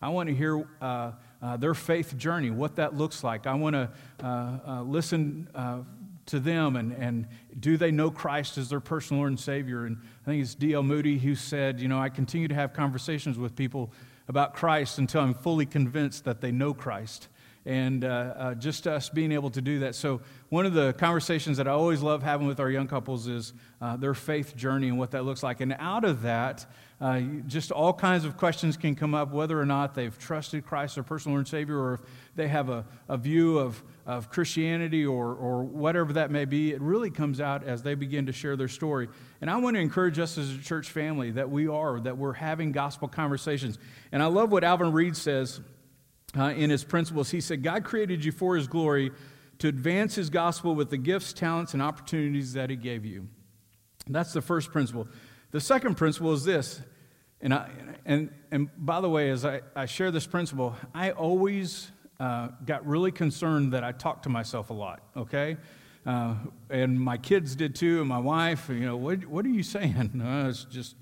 [0.00, 3.46] I want to hear uh, uh, their faith journey, what that looks like.
[3.46, 3.90] I want to
[4.22, 5.80] uh, uh, listen uh,
[6.26, 7.26] to them and, and
[7.58, 9.86] do they know Christ as their personal Lord and Savior?
[9.86, 10.84] And I think it's D.L.
[10.84, 13.92] Moody who said, You know, I continue to have conversations with people
[14.28, 17.28] about Christ until I'm fully convinced that they know Christ.
[17.64, 19.94] And uh, uh, just us being able to do that.
[19.94, 23.52] So, one of the conversations that I always love having with our young couples is
[23.98, 25.60] their faith journey and what that looks like.
[25.60, 26.66] And out of that,
[27.02, 30.94] uh, just all kinds of questions can come up whether or not they've trusted Christ,
[30.94, 32.00] their personal Lord and Savior, or if
[32.36, 36.70] they have a, a view of, of Christianity or, or whatever that may be.
[36.70, 39.08] It really comes out as they begin to share their story.
[39.40, 42.34] And I want to encourage us as a church family that we are, that we're
[42.34, 43.80] having gospel conversations.
[44.12, 45.60] And I love what Alvin Reid says
[46.38, 47.32] uh, in his principles.
[47.32, 49.10] He said, God created you for his glory
[49.58, 53.26] to advance his gospel with the gifts, talents, and opportunities that he gave you.
[54.06, 55.08] That's the first principle.
[55.50, 56.80] The second principle is this
[57.42, 57.68] and, I,
[58.06, 62.86] and, and by the way, as I, I share this principle, I always uh, got
[62.86, 65.56] really concerned that I talked to myself a lot, okay?
[66.06, 66.36] Uh,
[66.70, 70.10] and my kids did too, and my wife, you know, what, what are you saying?
[70.14, 70.94] No, it's just,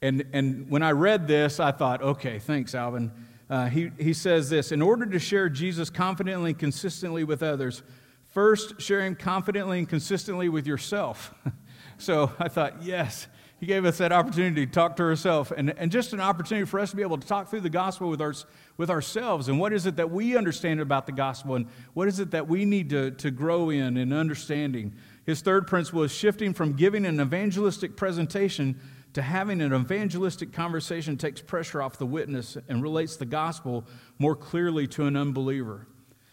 [0.00, 3.10] and, and when I read this, I thought, okay, thanks, Alvin.
[3.50, 7.82] Uh, he, he says this In order to share Jesus confidently and consistently with others,
[8.28, 11.34] first share him confidently and consistently with yourself.
[11.98, 13.26] so I thought, yes,
[13.62, 16.80] he gave us that opportunity to talk to ourselves and, and just an opportunity for
[16.80, 18.34] us to be able to talk through the gospel with, our,
[18.76, 22.18] with ourselves and what is it that we understand about the gospel and what is
[22.18, 24.92] it that we need to, to grow in in understanding.
[25.26, 28.80] His third principle is shifting from giving an evangelistic presentation
[29.12, 33.86] to having an evangelistic conversation takes pressure off the witness and relates the gospel
[34.18, 35.86] more clearly to an unbeliever.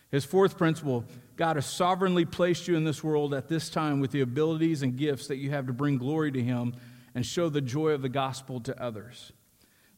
[0.09, 4.09] His fourth principle God has sovereignly placed you in this world at this time with
[4.09, 6.73] the abilities and gifts that you have to bring glory to Him
[7.15, 9.31] and show the joy of the gospel to others.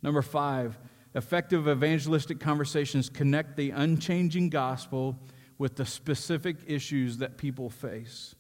[0.02, 0.78] Number five,
[1.14, 5.20] effective evangelistic conversations connect the unchanging gospel
[5.58, 8.36] with the specific issues that people face.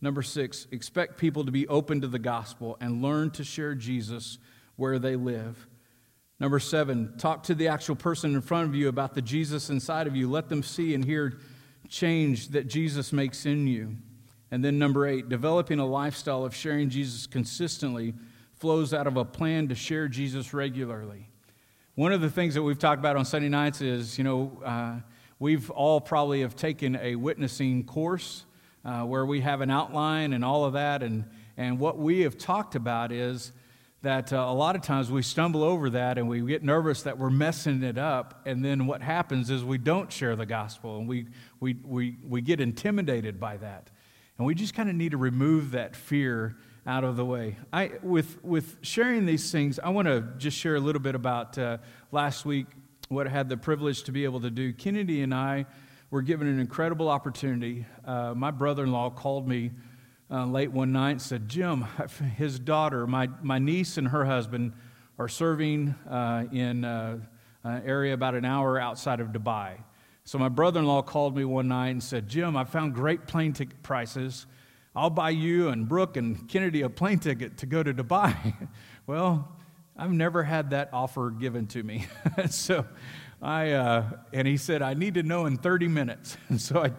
[0.00, 4.38] Number six, expect people to be open to the gospel and learn to share Jesus
[4.76, 5.66] where they live.
[6.38, 10.06] Number seven, talk to the actual person in front of you about the Jesus inside
[10.06, 10.30] of you.
[10.30, 11.38] Let them see and hear
[11.88, 13.96] change that Jesus makes in you.
[14.50, 18.14] And then number eight, developing a lifestyle of sharing Jesus consistently
[18.54, 21.28] flows out of a plan to share Jesus regularly.
[21.94, 24.96] One of the things that we've talked about on Sunday nights is, you know, uh,
[25.38, 28.44] we've all probably have taken a witnessing course
[28.84, 31.02] uh, where we have an outline and all of that.
[31.02, 31.24] And,
[31.56, 33.52] and what we have talked about is
[34.02, 37.18] that uh, a lot of times we stumble over that and we get nervous that
[37.18, 38.42] we're messing it up.
[38.46, 41.26] And then what happens is we don't share the gospel and we,
[41.60, 43.90] we, we, we get intimidated by that.
[44.38, 47.56] And we just kind of need to remove that fear out of the way.
[47.72, 51.58] I, with, with sharing these things, I want to just share a little bit about
[51.58, 51.78] uh,
[52.12, 52.66] last week,
[53.08, 54.72] what I had the privilege to be able to do.
[54.72, 55.66] Kennedy and I
[56.10, 57.86] were given an incredible opportunity.
[58.04, 59.72] Uh, my brother in law called me
[60.30, 61.86] uh, late one night and said, Jim,
[62.36, 64.72] his daughter, my, my niece and her husband,
[65.18, 67.18] are serving uh, in uh,
[67.64, 69.78] an area about an hour outside of Dubai.
[70.26, 73.28] So my brother in law called me one night and said, Jim, I found great
[73.28, 74.46] plane ticket prices.
[74.94, 78.68] I'll buy you and Brooke and Kennedy a plane ticket to go to Dubai.
[79.06, 79.56] well,
[79.96, 82.06] I've never had that offer given to me.
[82.50, 82.84] so
[83.40, 86.36] I, uh, and he said, I need to know in 30 minutes.
[86.48, 86.90] And so I,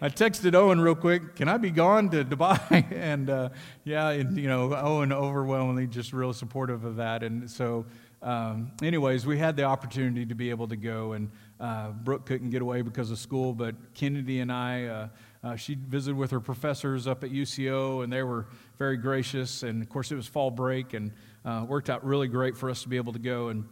[0.00, 2.86] I texted Owen real quick, can I be gone to Dubai?
[2.92, 3.48] and uh,
[3.82, 7.24] yeah, and, you know, Owen overwhelmingly just real supportive of that.
[7.24, 7.84] And so,
[8.22, 12.50] um, anyways, we had the opportunity to be able to go, and uh, Brooke couldn't
[12.50, 15.08] get away because of school, but Kennedy and I, uh,
[15.42, 18.46] uh, she visited with her professors up at UCO, and they were
[18.78, 19.62] very gracious.
[19.62, 21.12] And of course, it was fall break, and
[21.44, 23.48] uh, worked out really great for us to be able to go.
[23.48, 23.66] And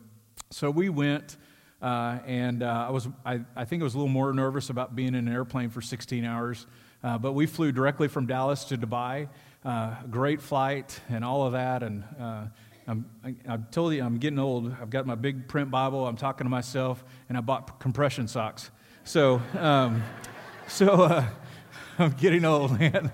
[0.51, 1.37] so we went.
[1.83, 5.09] Uh, and I was, I, I, think I was a little more nervous about being
[5.09, 6.67] in an airplane for 16 hours.
[7.03, 9.29] But we flew directly from Dallas to Dubai.
[9.65, 11.83] Uh, great flight and all of that.
[11.83, 12.45] And uh,
[12.87, 14.75] I'm, I, I told you I'm getting old.
[14.81, 16.07] I've got my big print Bible.
[16.07, 18.71] I'm talking to myself, and I bought compression socks.
[19.05, 20.03] So, um,
[20.69, 21.25] so uh,
[21.99, 23.11] I'm getting old, man.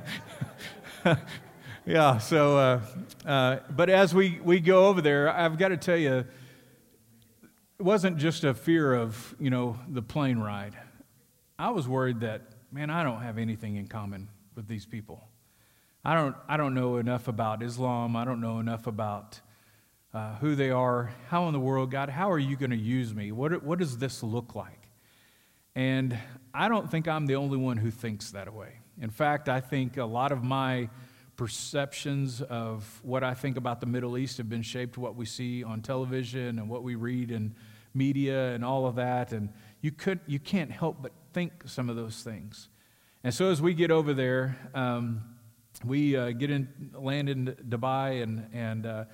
[1.86, 2.18] yeah.
[2.18, 2.82] So,
[3.24, 6.24] but as we we go over there, I've got to tell you
[7.80, 10.76] it wasn't just a fear of, you know, the plane ride.
[11.58, 15.26] I was worried that, man, I don't have anything in common with these people.
[16.04, 18.16] I don't, I don't know enough about Islam.
[18.16, 19.40] I don't know enough about
[20.12, 21.12] uh, who they are.
[21.28, 23.32] How in the world, God, how are you going to use me?
[23.32, 24.88] What, what does this look like?
[25.74, 26.18] And
[26.52, 28.80] I don't think I'm the only one who thinks that way.
[29.00, 30.88] In fact, I think a lot of my
[31.36, 35.64] perceptions of what I think about the Middle East have been shaped what we see
[35.64, 37.54] on television and what we read in
[37.94, 39.32] media and all of that.
[39.32, 39.48] And
[39.80, 42.68] you, could, you can't help but think some of those things.
[43.22, 45.22] And so as we get over there, um,
[45.84, 49.04] we uh, get in, land in Dubai, and, and uh,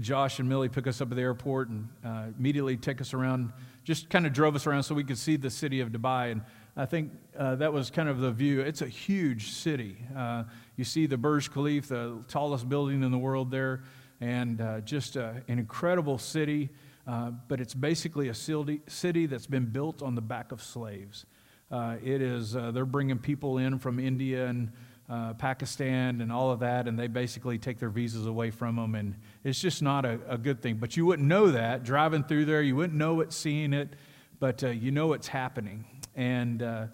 [0.00, 3.52] Josh and Millie pick us up at the airport and uh, immediately take us around,
[3.84, 6.32] just kind of drove us around so we could see the city of Dubai.
[6.32, 6.42] And
[6.76, 8.60] I think uh, that was kind of the view.
[8.60, 9.98] It's a huge city.
[10.16, 10.44] Uh,
[10.76, 13.84] you see the Burj Khalifa, the tallest building in the world there,
[14.20, 16.70] and uh, just uh, an incredible city.
[17.06, 21.26] Uh, but it's basically a city, that's been built on the back of slaves.
[21.70, 24.72] It is, they're bringing people in from India and
[25.08, 28.94] Pakistan and all of that, and they basically take their visas away from them.
[28.94, 30.76] And it's just not a, a good thing.
[30.76, 32.62] But you wouldn't know that driving through there.
[32.62, 33.94] You wouldn't know it seeing it,
[34.40, 35.84] but you know it's happening.
[36.16, 36.86] And uh,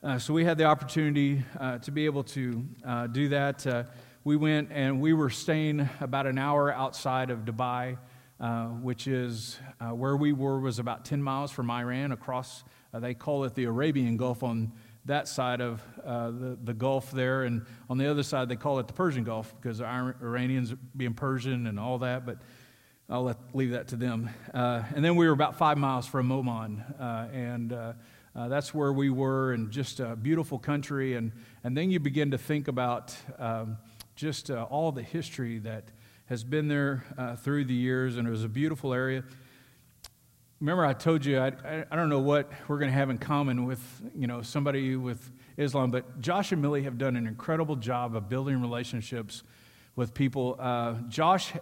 [0.00, 3.66] uh, so we had the opportunity uh, to be able to uh, do that.
[3.66, 3.82] Uh,
[4.22, 7.98] we went and we were staying about an hour outside of Dubai,
[8.38, 9.58] uh, which is
[9.90, 12.62] where we were was about 10 miles from Iran across,
[12.94, 14.70] they call it the Arabian Gulf on
[15.08, 17.42] that side of the, the Gulf there.
[17.42, 21.66] And on the other side, they call it the Persian Gulf because Iranians being Persian
[21.66, 22.24] and all that.
[22.24, 22.38] But
[23.10, 24.30] I'll let, leave that to them.
[24.54, 26.84] and then we were about five miles from Oman.
[27.32, 27.74] and
[28.38, 31.14] uh, that's where we were, and just a beautiful country.
[31.14, 31.32] And,
[31.64, 33.78] and then you begin to think about um,
[34.14, 35.84] just uh, all the history that
[36.26, 39.24] has been there uh, through the years, and it was a beautiful area.
[40.60, 43.18] Remember, I told you I, I, I don't know what we're going to have in
[43.18, 43.80] common with
[44.14, 48.28] you know somebody with Islam, but Josh and Millie have done an incredible job of
[48.28, 49.44] building relationships
[49.96, 50.56] with people.
[50.58, 51.52] Uh, Josh,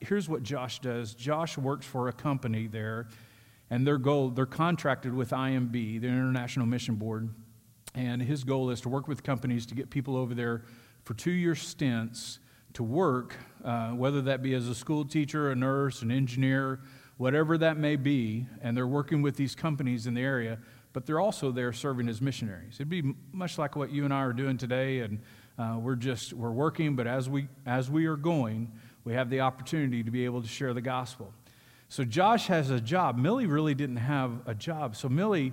[0.00, 1.14] here's what Josh does.
[1.14, 3.08] Josh works for a company there
[3.70, 7.30] and their goal, they're contracted with IMB, the International Mission Board,
[7.94, 10.62] and his goal is to work with companies to get people over there
[11.04, 12.38] for two year stints
[12.74, 13.34] to work,
[13.64, 16.80] uh, whether that be as a school teacher, a nurse, an engineer,
[17.16, 20.58] whatever that may be, and they're working with these companies in the area,
[20.92, 22.74] but they're also there serving as missionaries.
[22.76, 25.20] It'd be much like what you and I are doing today, and
[25.58, 28.72] uh, we're just we're working, but as we as we are going,
[29.04, 31.32] we have the opportunity to be able to share the gospel.
[31.88, 33.16] So Josh has a job.
[33.16, 34.96] Millie really didn't have a job.
[34.96, 35.52] So Millie,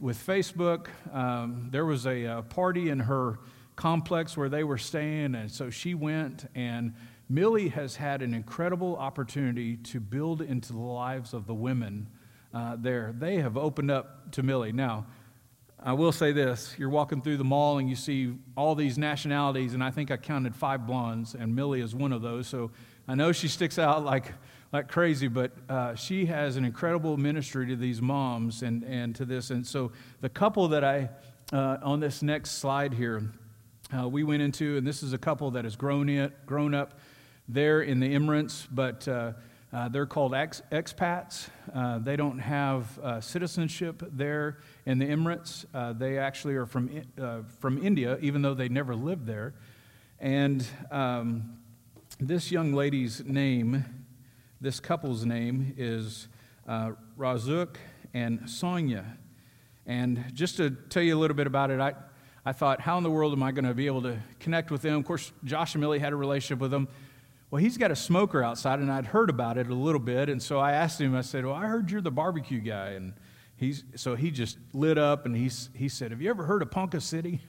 [0.00, 3.38] with Facebook, um, there was a, a, party in her
[3.76, 6.46] complex where they were staying, and so she went.
[6.54, 6.94] And
[7.28, 12.08] Millie has had an incredible opportunity to build into the lives of the women
[12.52, 13.14] uh, there.
[13.18, 14.72] They have opened up to Millie.
[14.72, 15.06] Now,
[15.82, 19.74] I will say this you're walking through the mall and you see all these nationalities,
[19.74, 22.46] and I think I counted five blondes, and Millie is one of those.
[22.46, 22.70] So
[23.08, 24.32] I know she sticks out like,
[24.72, 29.24] like crazy, but uh, she has an incredible ministry to these moms and, and to
[29.24, 29.50] this.
[29.50, 31.08] And so the couple that I,
[31.52, 33.30] uh, on this next slide here,
[33.96, 36.98] uh, we went into, and this is a couple that has grown, it, grown up
[37.48, 39.32] there in the Emirates, but uh,
[39.72, 41.48] uh, they're called ex- expats.
[41.74, 45.64] Uh, they don't have uh, citizenship there in the Emirates.
[45.74, 49.54] Uh, they actually are from, uh, from India, even though they never lived there.
[50.20, 51.58] And um,
[52.20, 53.84] this young lady's name,
[54.60, 56.28] this couple's name, is
[57.18, 57.76] Razuk
[58.14, 59.18] and Sonia.
[59.86, 61.94] And just to tell you a little bit about it, I,
[62.46, 64.82] I thought, how in the world am I going to be able to connect with
[64.82, 64.94] them?
[64.94, 66.88] Of course, Josh and Millie had a relationship with them.
[67.54, 70.28] Well, he's got a smoker outside, and I'd heard about it a little bit.
[70.28, 72.94] And so I asked him, I said, Well, I heard you're the barbecue guy.
[72.94, 73.14] And
[73.54, 76.72] he's, so he just lit up and he's, he said, Have you ever heard of
[76.72, 77.42] Ponca City?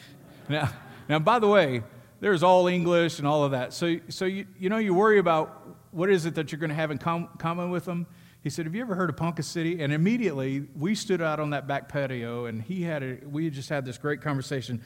[0.48, 0.70] now,
[1.10, 1.82] now, by the way,
[2.20, 3.74] there's all English and all of that.
[3.74, 6.74] So, so you, you know, you worry about what is it that you're going to
[6.76, 8.06] have in com- common with them.
[8.42, 9.82] He said, Have you ever heard of Ponca City?
[9.82, 13.68] And immediately we stood out on that back patio and he had a, we just
[13.68, 14.82] had this great conversation.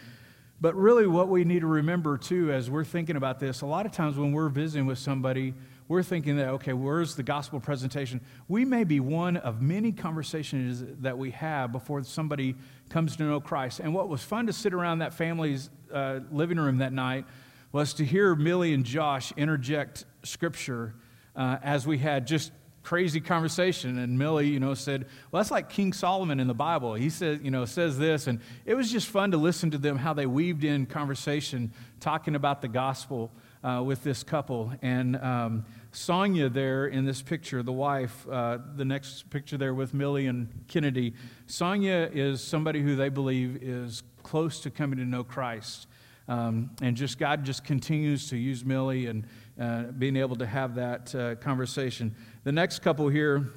[0.60, 3.86] But really, what we need to remember too, as we're thinking about this, a lot
[3.86, 5.54] of times when we're visiting with somebody,
[5.88, 8.20] we're thinking that, okay, where's the gospel presentation?
[8.48, 12.54] We may be one of many conversations that we have before somebody
[12.88, 13.80] comes to know Christ.
[13.80, 17.26] And what was fun to sit around that family's uh, living room that night
[17.72, 20.94] was to hear Millie and Josh interject scripture
[21.36, 22.52] uh, as we had just
[22.84, 23.98] crazy conversation.
[23.98, 26.94] And Millie, you know, said, Well, that's like King Solomon in the Bible.
[26.94, 28.26] He says, you know, says this.
[28.28, 32.36] And it was just fun to listen to them, how they weaved in conversation, talking
[32.36, 33.32] about the gospel
[33.64, 34.72] uh, with this couple.
[34.82, 39.94] And um, Sonia there in this picture, the wife, uh, the next picture there with
[39.94, 41.14] Millie and Kennedy.
[41.46, 45.86] Sonia is somebody who they believe is close to coming to know Christ.
[46.26, 49.26] Um, and just God just continues to use Millie and
[49.60, 52.14] uh, being able to have that uh, conversation.
[52.44, 53.54] The next couple here,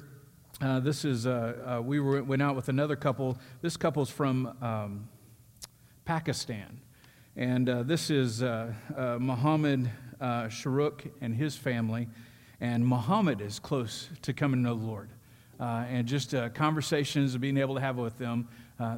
[0.62, 3.36] uh, this is, uh, uh, we were, went out with another couple.
[3.60, 5.10] This couple's from um,
[6.06, 6.80] Pakistan.
[7.36, 8.72] And uh, this is uh,
[9.20, 9.90] Muhammad
[10.22, 12.08] Sharuk and his family.
[12.62, 15.10] And Muhammad is close to coming to know the Lord.
[15.60, 18.48] and just conversations and being able to have with them.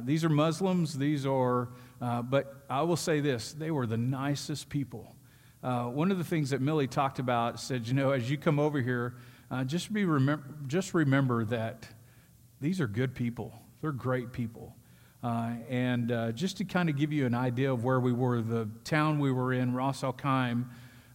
[0.05, 1.67] these are Muslims, these are,
[1.99, 5.13] but I will say this they were the nicest people.
[5.63, 8.57] Uh, one of the things that Millie talked about said, you know, as you come
[8.57, 9.15] over here,
[9.51, 11.85] uh, just, be remember, just remember that
[12.61, 13.53] these are good people.
[13.81, 14.75] They're great people.
[15.21, 18.41] Uh, and uh, just to kind of give you an idea of where we were,
[18.41, 20.65] the town we were in, Ras Al Khaimah,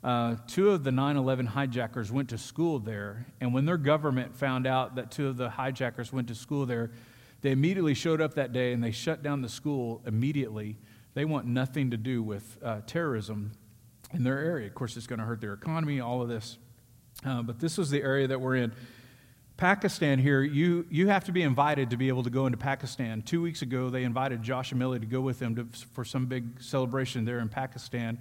[0.04, 3.26] uh, two of the 9 11 hijackers went to school there.
[3.40, 6.92] And when their government found out that two of the hijackers went to school there,
[7.40, 10.76] they immediately showed up that day and they shut down the school immediately.
[11.14, 13.52] They want nothing to do with uh, terrorism
[14.12, 14.66] in their area.
[14.66, 16.58] Of course, it's going to hurt their economy, all of this.
[17.24, 18.72] Uh, but this is the area that we're in.
[19.56, 23.22] Pakistan here, you, you have to be invited to be able to go into Pakistan.
[23.22, 26.26] Two weeks ago, they invited Josh and Millie to go with them to, for some
[26.26, 28.18] big celebration there in Pakistan.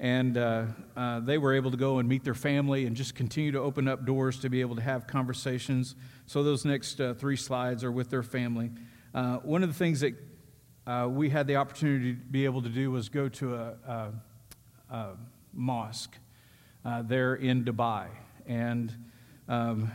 [0.00, 0.64] And uh,
[0.96, 3.86] uh, they were able to go and meet their family and just continue to open
[3.86, 5.94] up doors to be able to have conversations.
[6.26, 8.72] So, those next uh, three slides are with their family.
[9.14, 10.14] Uh, one of the things that
[10.88, 14.12] uh, we had the opportunity to be able to do was go to a, a,
[14.90, 15.10] a
[15.52, 16.18] mosque
[17.04, 18.08] there in Dubai.
[18.46, 18.94] And
[19.48, 19.90] um,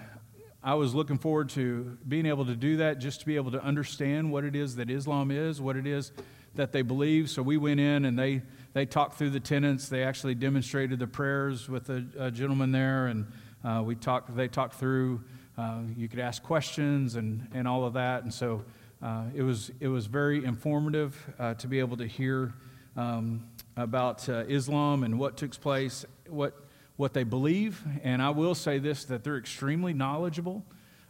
[0.63, 3.63] I was looking forward to being able to do that, just to be able to
[3.63, 6.11] understand what it is that Islam is, what it is
[6.55, 7.29] that they believe.
[7.29, 8.41] So we went in and they,
[8.73, 9.89] they talked through the tenets.
[9.89, 13.31] They actually demonstrated the prayers with a, a gentleman there, and
[13.63, 14.35] uh, we talked.
[14.35, 15.21] They talked through.
[15.57, 18.63] Uh, you could ask questions and, and all of that, and so
[19.01, 22.53] uh, it was it was very informative uh, to be able to hear
[22.95, 23.45] um,
[23.77, 26.68] about uh, Islam and what took place, what
[26.99, 27.81] what they believe.
[28.03, 30.65] And I will say this that they're extremely knowledgeable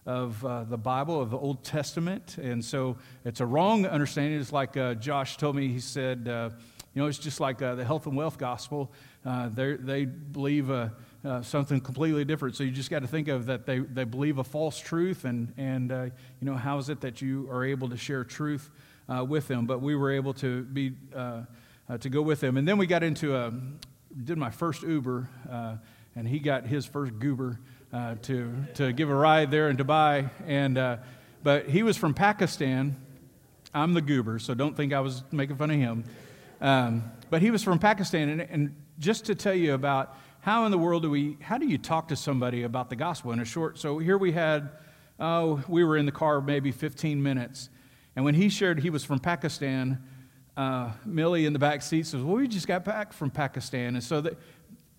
[0.05, 2.37] of uh, the Bible, of the Old Testament.
[2.37, 4.39] And so it's a wrong understanding.
[4.39, 6.51] It's like uh, Josh told me, he said, uh,
[6.93, 8.91] you know, it's just like uh, the health and wealth gospel.
[9.25, 10.89] Uh, they believe uh,
[11.41, 12.55] something completely different.
[12.55, 15.25] So you just got to think of that they, they believe a false truth.
[15.25, 18.69] And, and you know, how is it that you are able to share truth
[19.27, 19.65] with them?
[19.65, 20.93] But we were able to be.
[21.99, 22.57] to go with them.
[22.57, 23.51] And then we got into a,
[24.23, 25.75] did my first Uber, uh,
[26.15, 27.59] and he got his first goober
[27.93, 30.29] uh, to, to give a ride there in Dubai.
[30.45, 30.97] And, uh,
[31.43, 32.95] but he was from Pakistan.
[33.73, 36.03] I'm the goober, so don't think I was making fun of him.
[36.59, 38.29] Um, but he was from Pakistan.
[38.29, 41.67] And, and just to tell you about how in the world do we, how do
[41.67, 43.77] you talk to somebody about the gospel in a short?
[43.77, 44.69] So here we had,
[45.19, 47.69] oh, we were in the car maybe 15 minutes.
[48.15, 50.03] And when he shared he was from Pakistan,
[50.59, 53.95] uh, Millie in the back seat says, Well, we just got back from Pakistan.
[53.95, 54.37] And so that,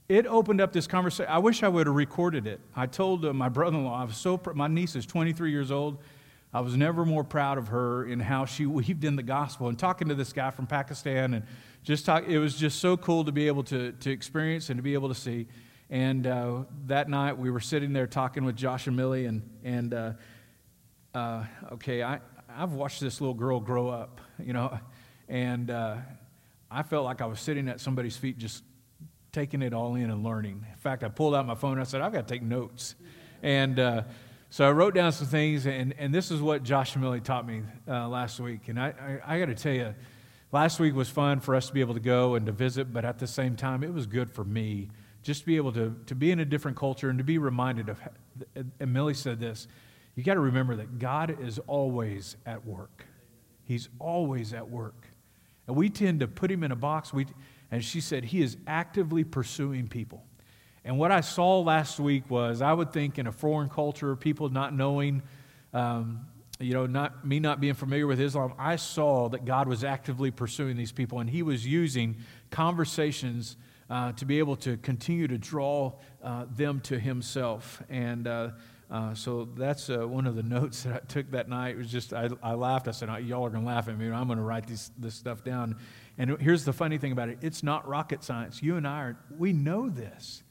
[0.08, 1.30] it opened up this conversation.
[1.30, 2.60] I wish I would have recorded it.
[2.74, 5.50] I told uh, my brother in law, I was so, pr- my niece is 23
[5.50, 5.98] years old.
[6.54, 9.78] I was never more proud of her in how she weaved in the gospel and
[9.78, 11.44] talking to this guy from Pakistan and
[11.82, 12.26] just talk.
[12.26, 15.08] It was just so cool to be able to, to experience and to be able
[15.08, 15.46] to see.
[15.90, 19.92] And uh, that night we were sitting there talking with Josh and Millie, and, and
[19.92, 20.12] uh,
[21.14, 24.80] uh, okay, I, I've watched this little girl grow up, you know,
[25.30, 25.96] and uh,
[26.70, 28.64] I felt like I was sitting at somebody's feet just
[29.30, 30.66] taking it all in and learning.
[30.68, 32.96] In fact, I pulled out my phone and I said, I've got to take notes.
[33.40, 34.02] And uh,
[34.50, 37.62] so I wrote down some things, and, and this is what Josh Millie taught me
[37.86, 38.66] uh, last week.
[38.66, 39.94] And I, I, I got to tell you,
[40.50, 43.04] last week was fun for us to be able to go and to visit, but
[43.04, 44.88] at the same time, it was good for me
[45.22, 47.88] just to be able to, to be in a different culture and to be reminded
[47.88, 48.00] of,
[48.56, 49.68] and Millie said this,
[50.16, 53.04] you got to remember that God is always at work.
[53.62, 55.06] He's always at work.
[55.70, 57.14] And we tend to put him in a box.
[57.14, 57.28] We,
[57.70, 60.24] and she said, He is actively pursuing people.
[60.84, 64.48] And what I saw last week was I would think in a foreign culture, people
[64.48, 65.22] not knowing,
[65.72, 66.26] um,
[66.58, 70.32] you know, not, me not being familiar with Islam, I saw that God was actively
[70.32, 72.16] pursuing these people and He was using
[72.50, 73.56] conversations
[73.88, 77.80] uh, to be able to continue to draw uh, them to Himself.
[77.88, 78.50] And uh,
[78.90, 81.76] uh so that's uh, one of the notes that I took that night.
[81.76, 82.88] It was just, I, I laughed.
[82.88, 84.10] I said, Y'all are going to laugh at me.
[84.10, 85.76] I'm going to write this, this stuff down.
[86.18, 88.62] And here's the funny thing about it it's not rocket science.
[88.62, 90.42] You and I, are, we know this.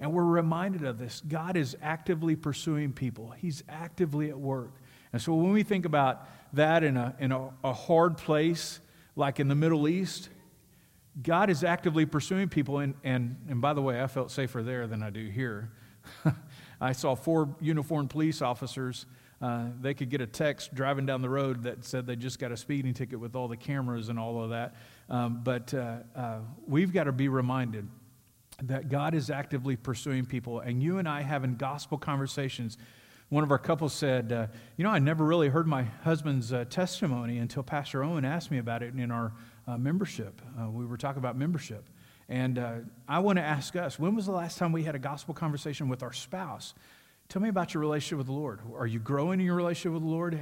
[0.00, 1.22] And we're reminded of this.
[1.28, 4.72] God is actively pursuing people, He's actively at work.
[5.12, 8.80] And so when we think about that in a, in a, a hard place
[9.14, 10.30] like in the Middle East,
[11.22, 12.78] God is actively pursuing people.
[12.78, 15.70] And, and, and by the way, I felt safer there than I do here.
[16.82, 19.06] I saw four uniformed police officers
[19.42, 22.52] uh, they could get a text driving down the road that said they just got
[22.52, 24.76] a speeding ticket with all the cameras and all of that.
[25.10, 27.88] Um, but uh, uh, we've got to be reminded
[28.62, 32.78] that God is actively pursuing people, and you and I having gospel conversations.
[33.30, 36.66] One of our couples said, uh, You know, I never really heard my husband's uh,
[36.70, 39.32] testimony until Pastor Owen asked me about it in our
[39.76, 40.40] membership.
[40.70, 41.88] we were talking about membership.
[42.32, 42.72] And uh,
[43.06, 45.90] I want to ask us when was the last time we had a gospel conversation
[45.90, 46.72] with our spouse?
[47.28, 48.60] Tell me about your relationship with the Lord.
[48.74, 50.38] Are you growing in your relationship with the Lord?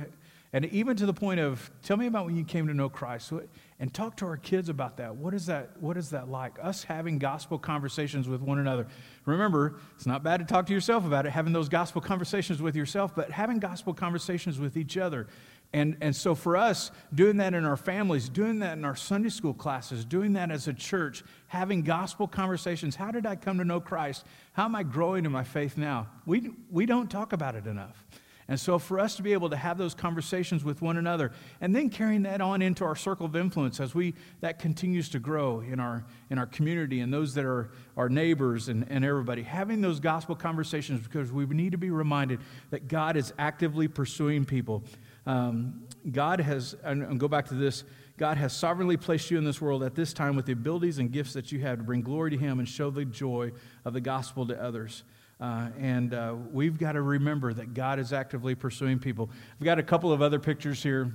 [0.52, 3.32] And even to the point of, tell me about when you came to know Christ.
[3.80, 5.16] And talk to our kids about that.
[5.16, 6.58] What is that, what is that like?
[6.62, 8.86] Us having gospel conversations with one another.
[9.24, 12.76] Remember, it's not bad to talk to yourself about it, having those gospel conversations with
[12.76, 15.26] yourself, but having gospel conversations with each other.
[15.72, 19.28] And, and so for us, doing that in our families, doing that in our Sunday
[19.28, 22.96] school classes, doing that as a church, having gospel conversations.
[22.96, 24.26] How did I come to know Christ?
[24.52, 26.08] How am I growing in my faith now?
[26.26, 28.04] We, we don't talk about it enough.
[28.50, 31.72] And so, for us to be able to have those conversations with one another and
[31.72, 35.60] then carrying that on into our circle of influence as we, that continues to grow
[35.60, 39.80] in our, in our community and those that are our neighbors and, and everybody, having
[39.80, 42.40] those gospel conversations because we need to be reminded
[42.70, 44.82] that God is actively pursuing people.
[45.26, 47.84] Um, God has, and go back to this,
[48.16, 51.10] God has sovereignly placed you in this world at this time with the abilities and
[51.10, 53.52] gifts that you have to bring glory to Him and show the joy
[53.84, 55.04] of the gospel to others.
[55.40, 59.30] Uh, and uh, we've got to remember that God is actively pursuing people.
[59.58, 61.14] We've got a couple of other pictures here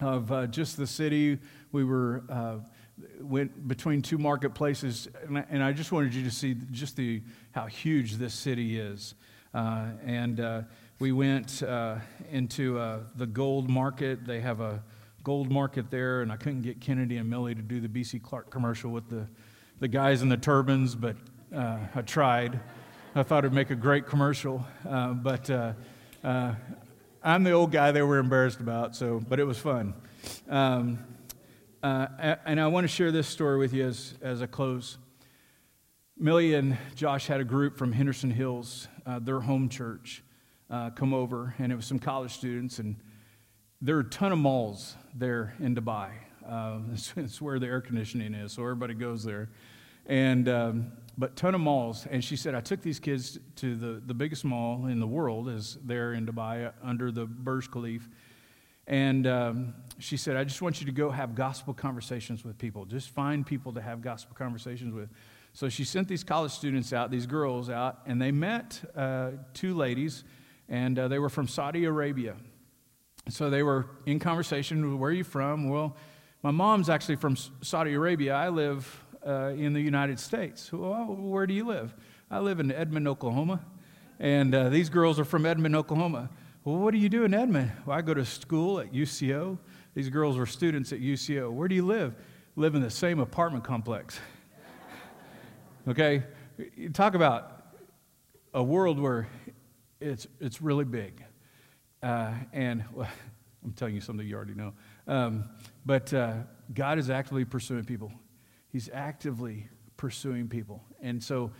[0.00, 1.38] of uh, just the city.
[1.72, 2.58] We were uh,
[3.20, 7.22] went between two marketplaces, and I, and I, just wanted you to see just the
[7.52, 9.14] how huge this city is.
[9.54, 10.62] Uh, and uh,
[10.98, 11.62] we went
[12.30, 12.74] into
[13.16, 14.26] the gold market.
[14.26, 14.82] They have a
[15.22, 18.50] gold market there, and I couldn't get Kennedy and Millie to do the BC Clark
[18.50, 19.26] commercial with the
[19.80, 21.16] the guys in the turbans, but
[21.54, 22.60] I tried.
[23.14, 25.72] I thought it'd make a great commercial, uh, but uh,
[26.22, 26.54] uh,
[27.22, 28.94] I'm the old guy they were embarrassed about.
[28.94, 29.94] So, but it was fun.
[30.48, 30.98] Um,
[31.82, 34.98] uh, and I want to share this story with you as, as a close.
[36.18, 40.22] Millie and Josh had a group from Henderson Hills, uh, their home church,
[40.70, 42.78] uh, come over, and it was some college students.
[42.78, 42.96] And
[43.80, 46.10] there are a ton of malls there in Dubai.
[46.92, 49.50] it's, it's, where the air conditioning is, so everybody goes there.
[50.06, 52.06] And um, but ton of malls.
[52.08, 55.48] And she said, I took these kids to the, the biggest mall in the world,
[55.48, 58.08] is there in Dubai under the Burj Khalifa.
[58.86, 62.84] And um, she said, I just want you to go have gospel conversations with people.
[62.86, 65.10] Just find people to have gospel conversations with.
[65.52, 69.74] So she sent these college students out, these girls out, and they met uh, two
[69.74, 70.24] ladies,
[70.68, 72.36] and uh, they were from Saudi Arabia.
[73.28, 75.68] So they were in conversation, where are you from?
[75.68, 75.96] Well,
[76.42, 78.34] my mom's actually from Saudi Arabia.
[78.34, 80.72] I live uh, in the United States.
[80.72, 81.94] Well, where do you live?
[82.30, 83.60] I live in Edmond, Oklahoma.
[84.18, 86.30] And uh, these girls are from Edmond, Oklahoma.
[86.64, 87.72] Well, what do you do in Edmond?
[87.86, 89.58] Well, I go to school at UCO.
[89.94, 91.50] These girls were students at UCO.
[91.50, 92.14] Where do you live?
[92.56, 94.20] Live in the same apartment complex.
[95.88, 96.22] okay?
[96.92, 97.74] Talk about
[98.54, 99.28] a world where
[100.00, 101.24] it's, it's really big.
[102.02, 103.08] Uh, and well,
[103.64, 104.72] I'm telling you something you already know.
[105.06, 105.44] Um,
[105.84, 106.34] but uh,
[106.72, 108.12] God is actively pursuing people.
[108.70, 110.82] He's actively pursuing people.
[111.00, 111.50] And so,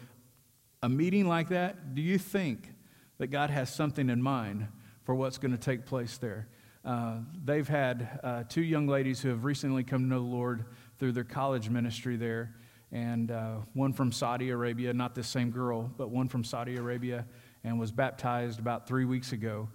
[0.83, 2.73] a meeting like that, do you think
[3.19, 4.69] that God has something in mind
[5.03, 6.47] for what's going to take place there?
[6.85, 10.65] Uh, they've had uh, two young ladies who have recently come to know the Lord
[10.99, 12.55] through their college ministry there,
[12.93, 17.27] and uh, one from Saudi Arabia, not the same girl, but one from Saudi Arabia,
[17.69, 19.69] and was baptized about three weeks ago.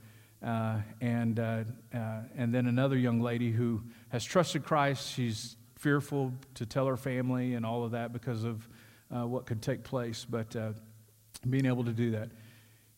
[0.44, 1.64] Uh, and, uh,
[1.94, 5.14] uh, and then another young lady who has trusted Christ.
[5.14, 8.68] She's fearful to tell her family and all of that because of
[9.16, 10.74] uh, what could take place, but uh,
[11.50, 12.30] being able to do that.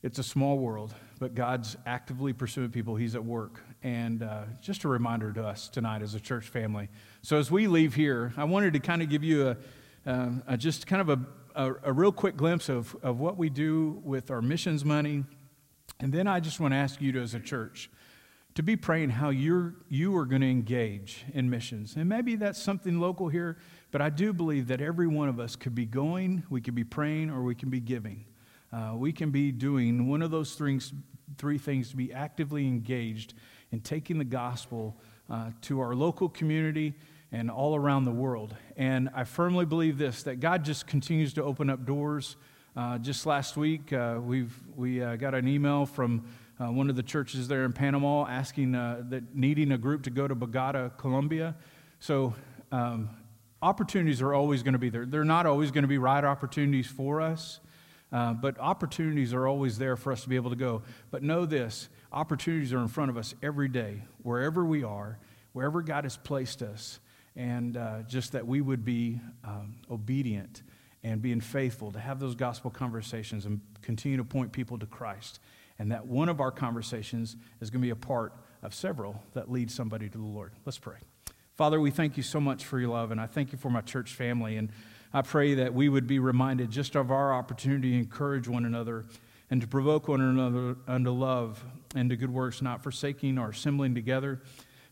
[0.01, 2.95] It's a small world, but God's actively pursuing people.
[2.95, 3.61] He's at work.
[3.83, 6.89] And uh, just a reminder to us tonight as a church family.
[7.21, 9.55] So, as we leave here, I wanted to kind of give you
[10.05, 11.19] a, a just kind of a,
[11.55, 15.23] a, a real quick glimpse of, of what we do with our missions money
[15.99, 17.89] and then I just want to ask you to, as a church
[18.55, 21.95] to be praying how you're, you are going to engage in missions.
[21.97, 23.57] And maybe that's something local here,
[23.91, 26.85] but I do believe that every one of us could be going, we could be
[26.85, 28.25] praying, or we can be giving.
[28.71, 30.93] Uh, we can be doing one of those things,
[31.37, 33.33] three things to be actively engaged
[33.71, 34.95] in taking the gospel
[35.29, 36.93] uh, to our local community
[37.31, 38.55] and all around the world.
[38.77, 42.35] And I firmly believe this that God just continues to open up doors.
[42.75, 46.25] Uh, just last week, uh, we've, we uh, got an email from
[46.59, 50.09] uh, one of the churches there in Panama asking uh, that needing a group to
[50.09, 51.55] go to Bogota, Colombia.
[51.99, 52.33] So
[52.71, 53.09] um,
[53.61, 55.05] opportunities are always going to be there.
[55.05, 57.59] They're not always going to be right opportunities for us,
[58.11, 60.83] uh, but opportunities are always there for us to be able to go.
[61.11, 65.19] But know this opportunities are in front of us every day, wherever we are,
[65.51, 66.99] wherever God has placed us,
[67.35, 67.77] and
[68.07, 70.63] just that we would be um, obedient
[71.03, 75.39] and being faithful to have those gospel conversations and continue to point people to Christ.
[75.77, 78.33] And that one of our conversations is going to be a part
[78.63, 80.53] of several that lead somebody to the Lord.
[80.65, 80.97] Let's pray.
[81.53, 83.81] Father, we thank you so much for your love, and I thank you for my
[83.81, 84.57] church family.
[84.57, 84.69] And
[85.13, 89.05] I pray that we would be reminded just of our opportunity to encourage one another
[89.49, 91.63] and to provoke one another unto love
[91.93, 94.41] and to good works, not forsaking or assembling together.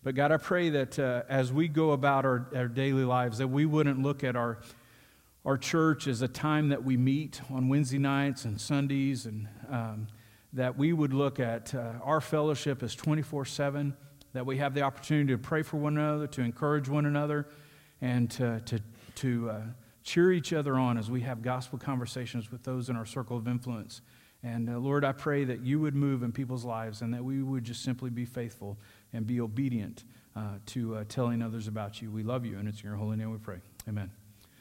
[0.03, 3.47] But God, I pray that uh, as we go about our, our daily lives, that
[3.47, 4.59] we wouldn't look at our
[5.45, 10.07] our church as a time that we meet on Wednesday nights and Sundays, and um,
[10.53, 13.93] that we would look at uh, our fellowship as 24 7,
[14.33, 17.47] that we have the opportunity to pray for one another, to encourage one another,
[18.01, 18.79] and to, to,
[19.15, 19.61] to uh,
[20.03, 23.47] cheer each other on as we have gospel conversations with those in our circle of
[23.47, 24.01] influence.
[24.43, 27.41] And uh, Lord, I pray that you would move in people's lives and that we
[27.41, 28.77] would just simply be faithful
[29.13, 30.03] and be obedient
[30.35, 32.11] uh, to uh, telling others about you.
[32.11, 33.61] We love you, and it's in your holy name we pray.
[33.87, 34.22] Amen.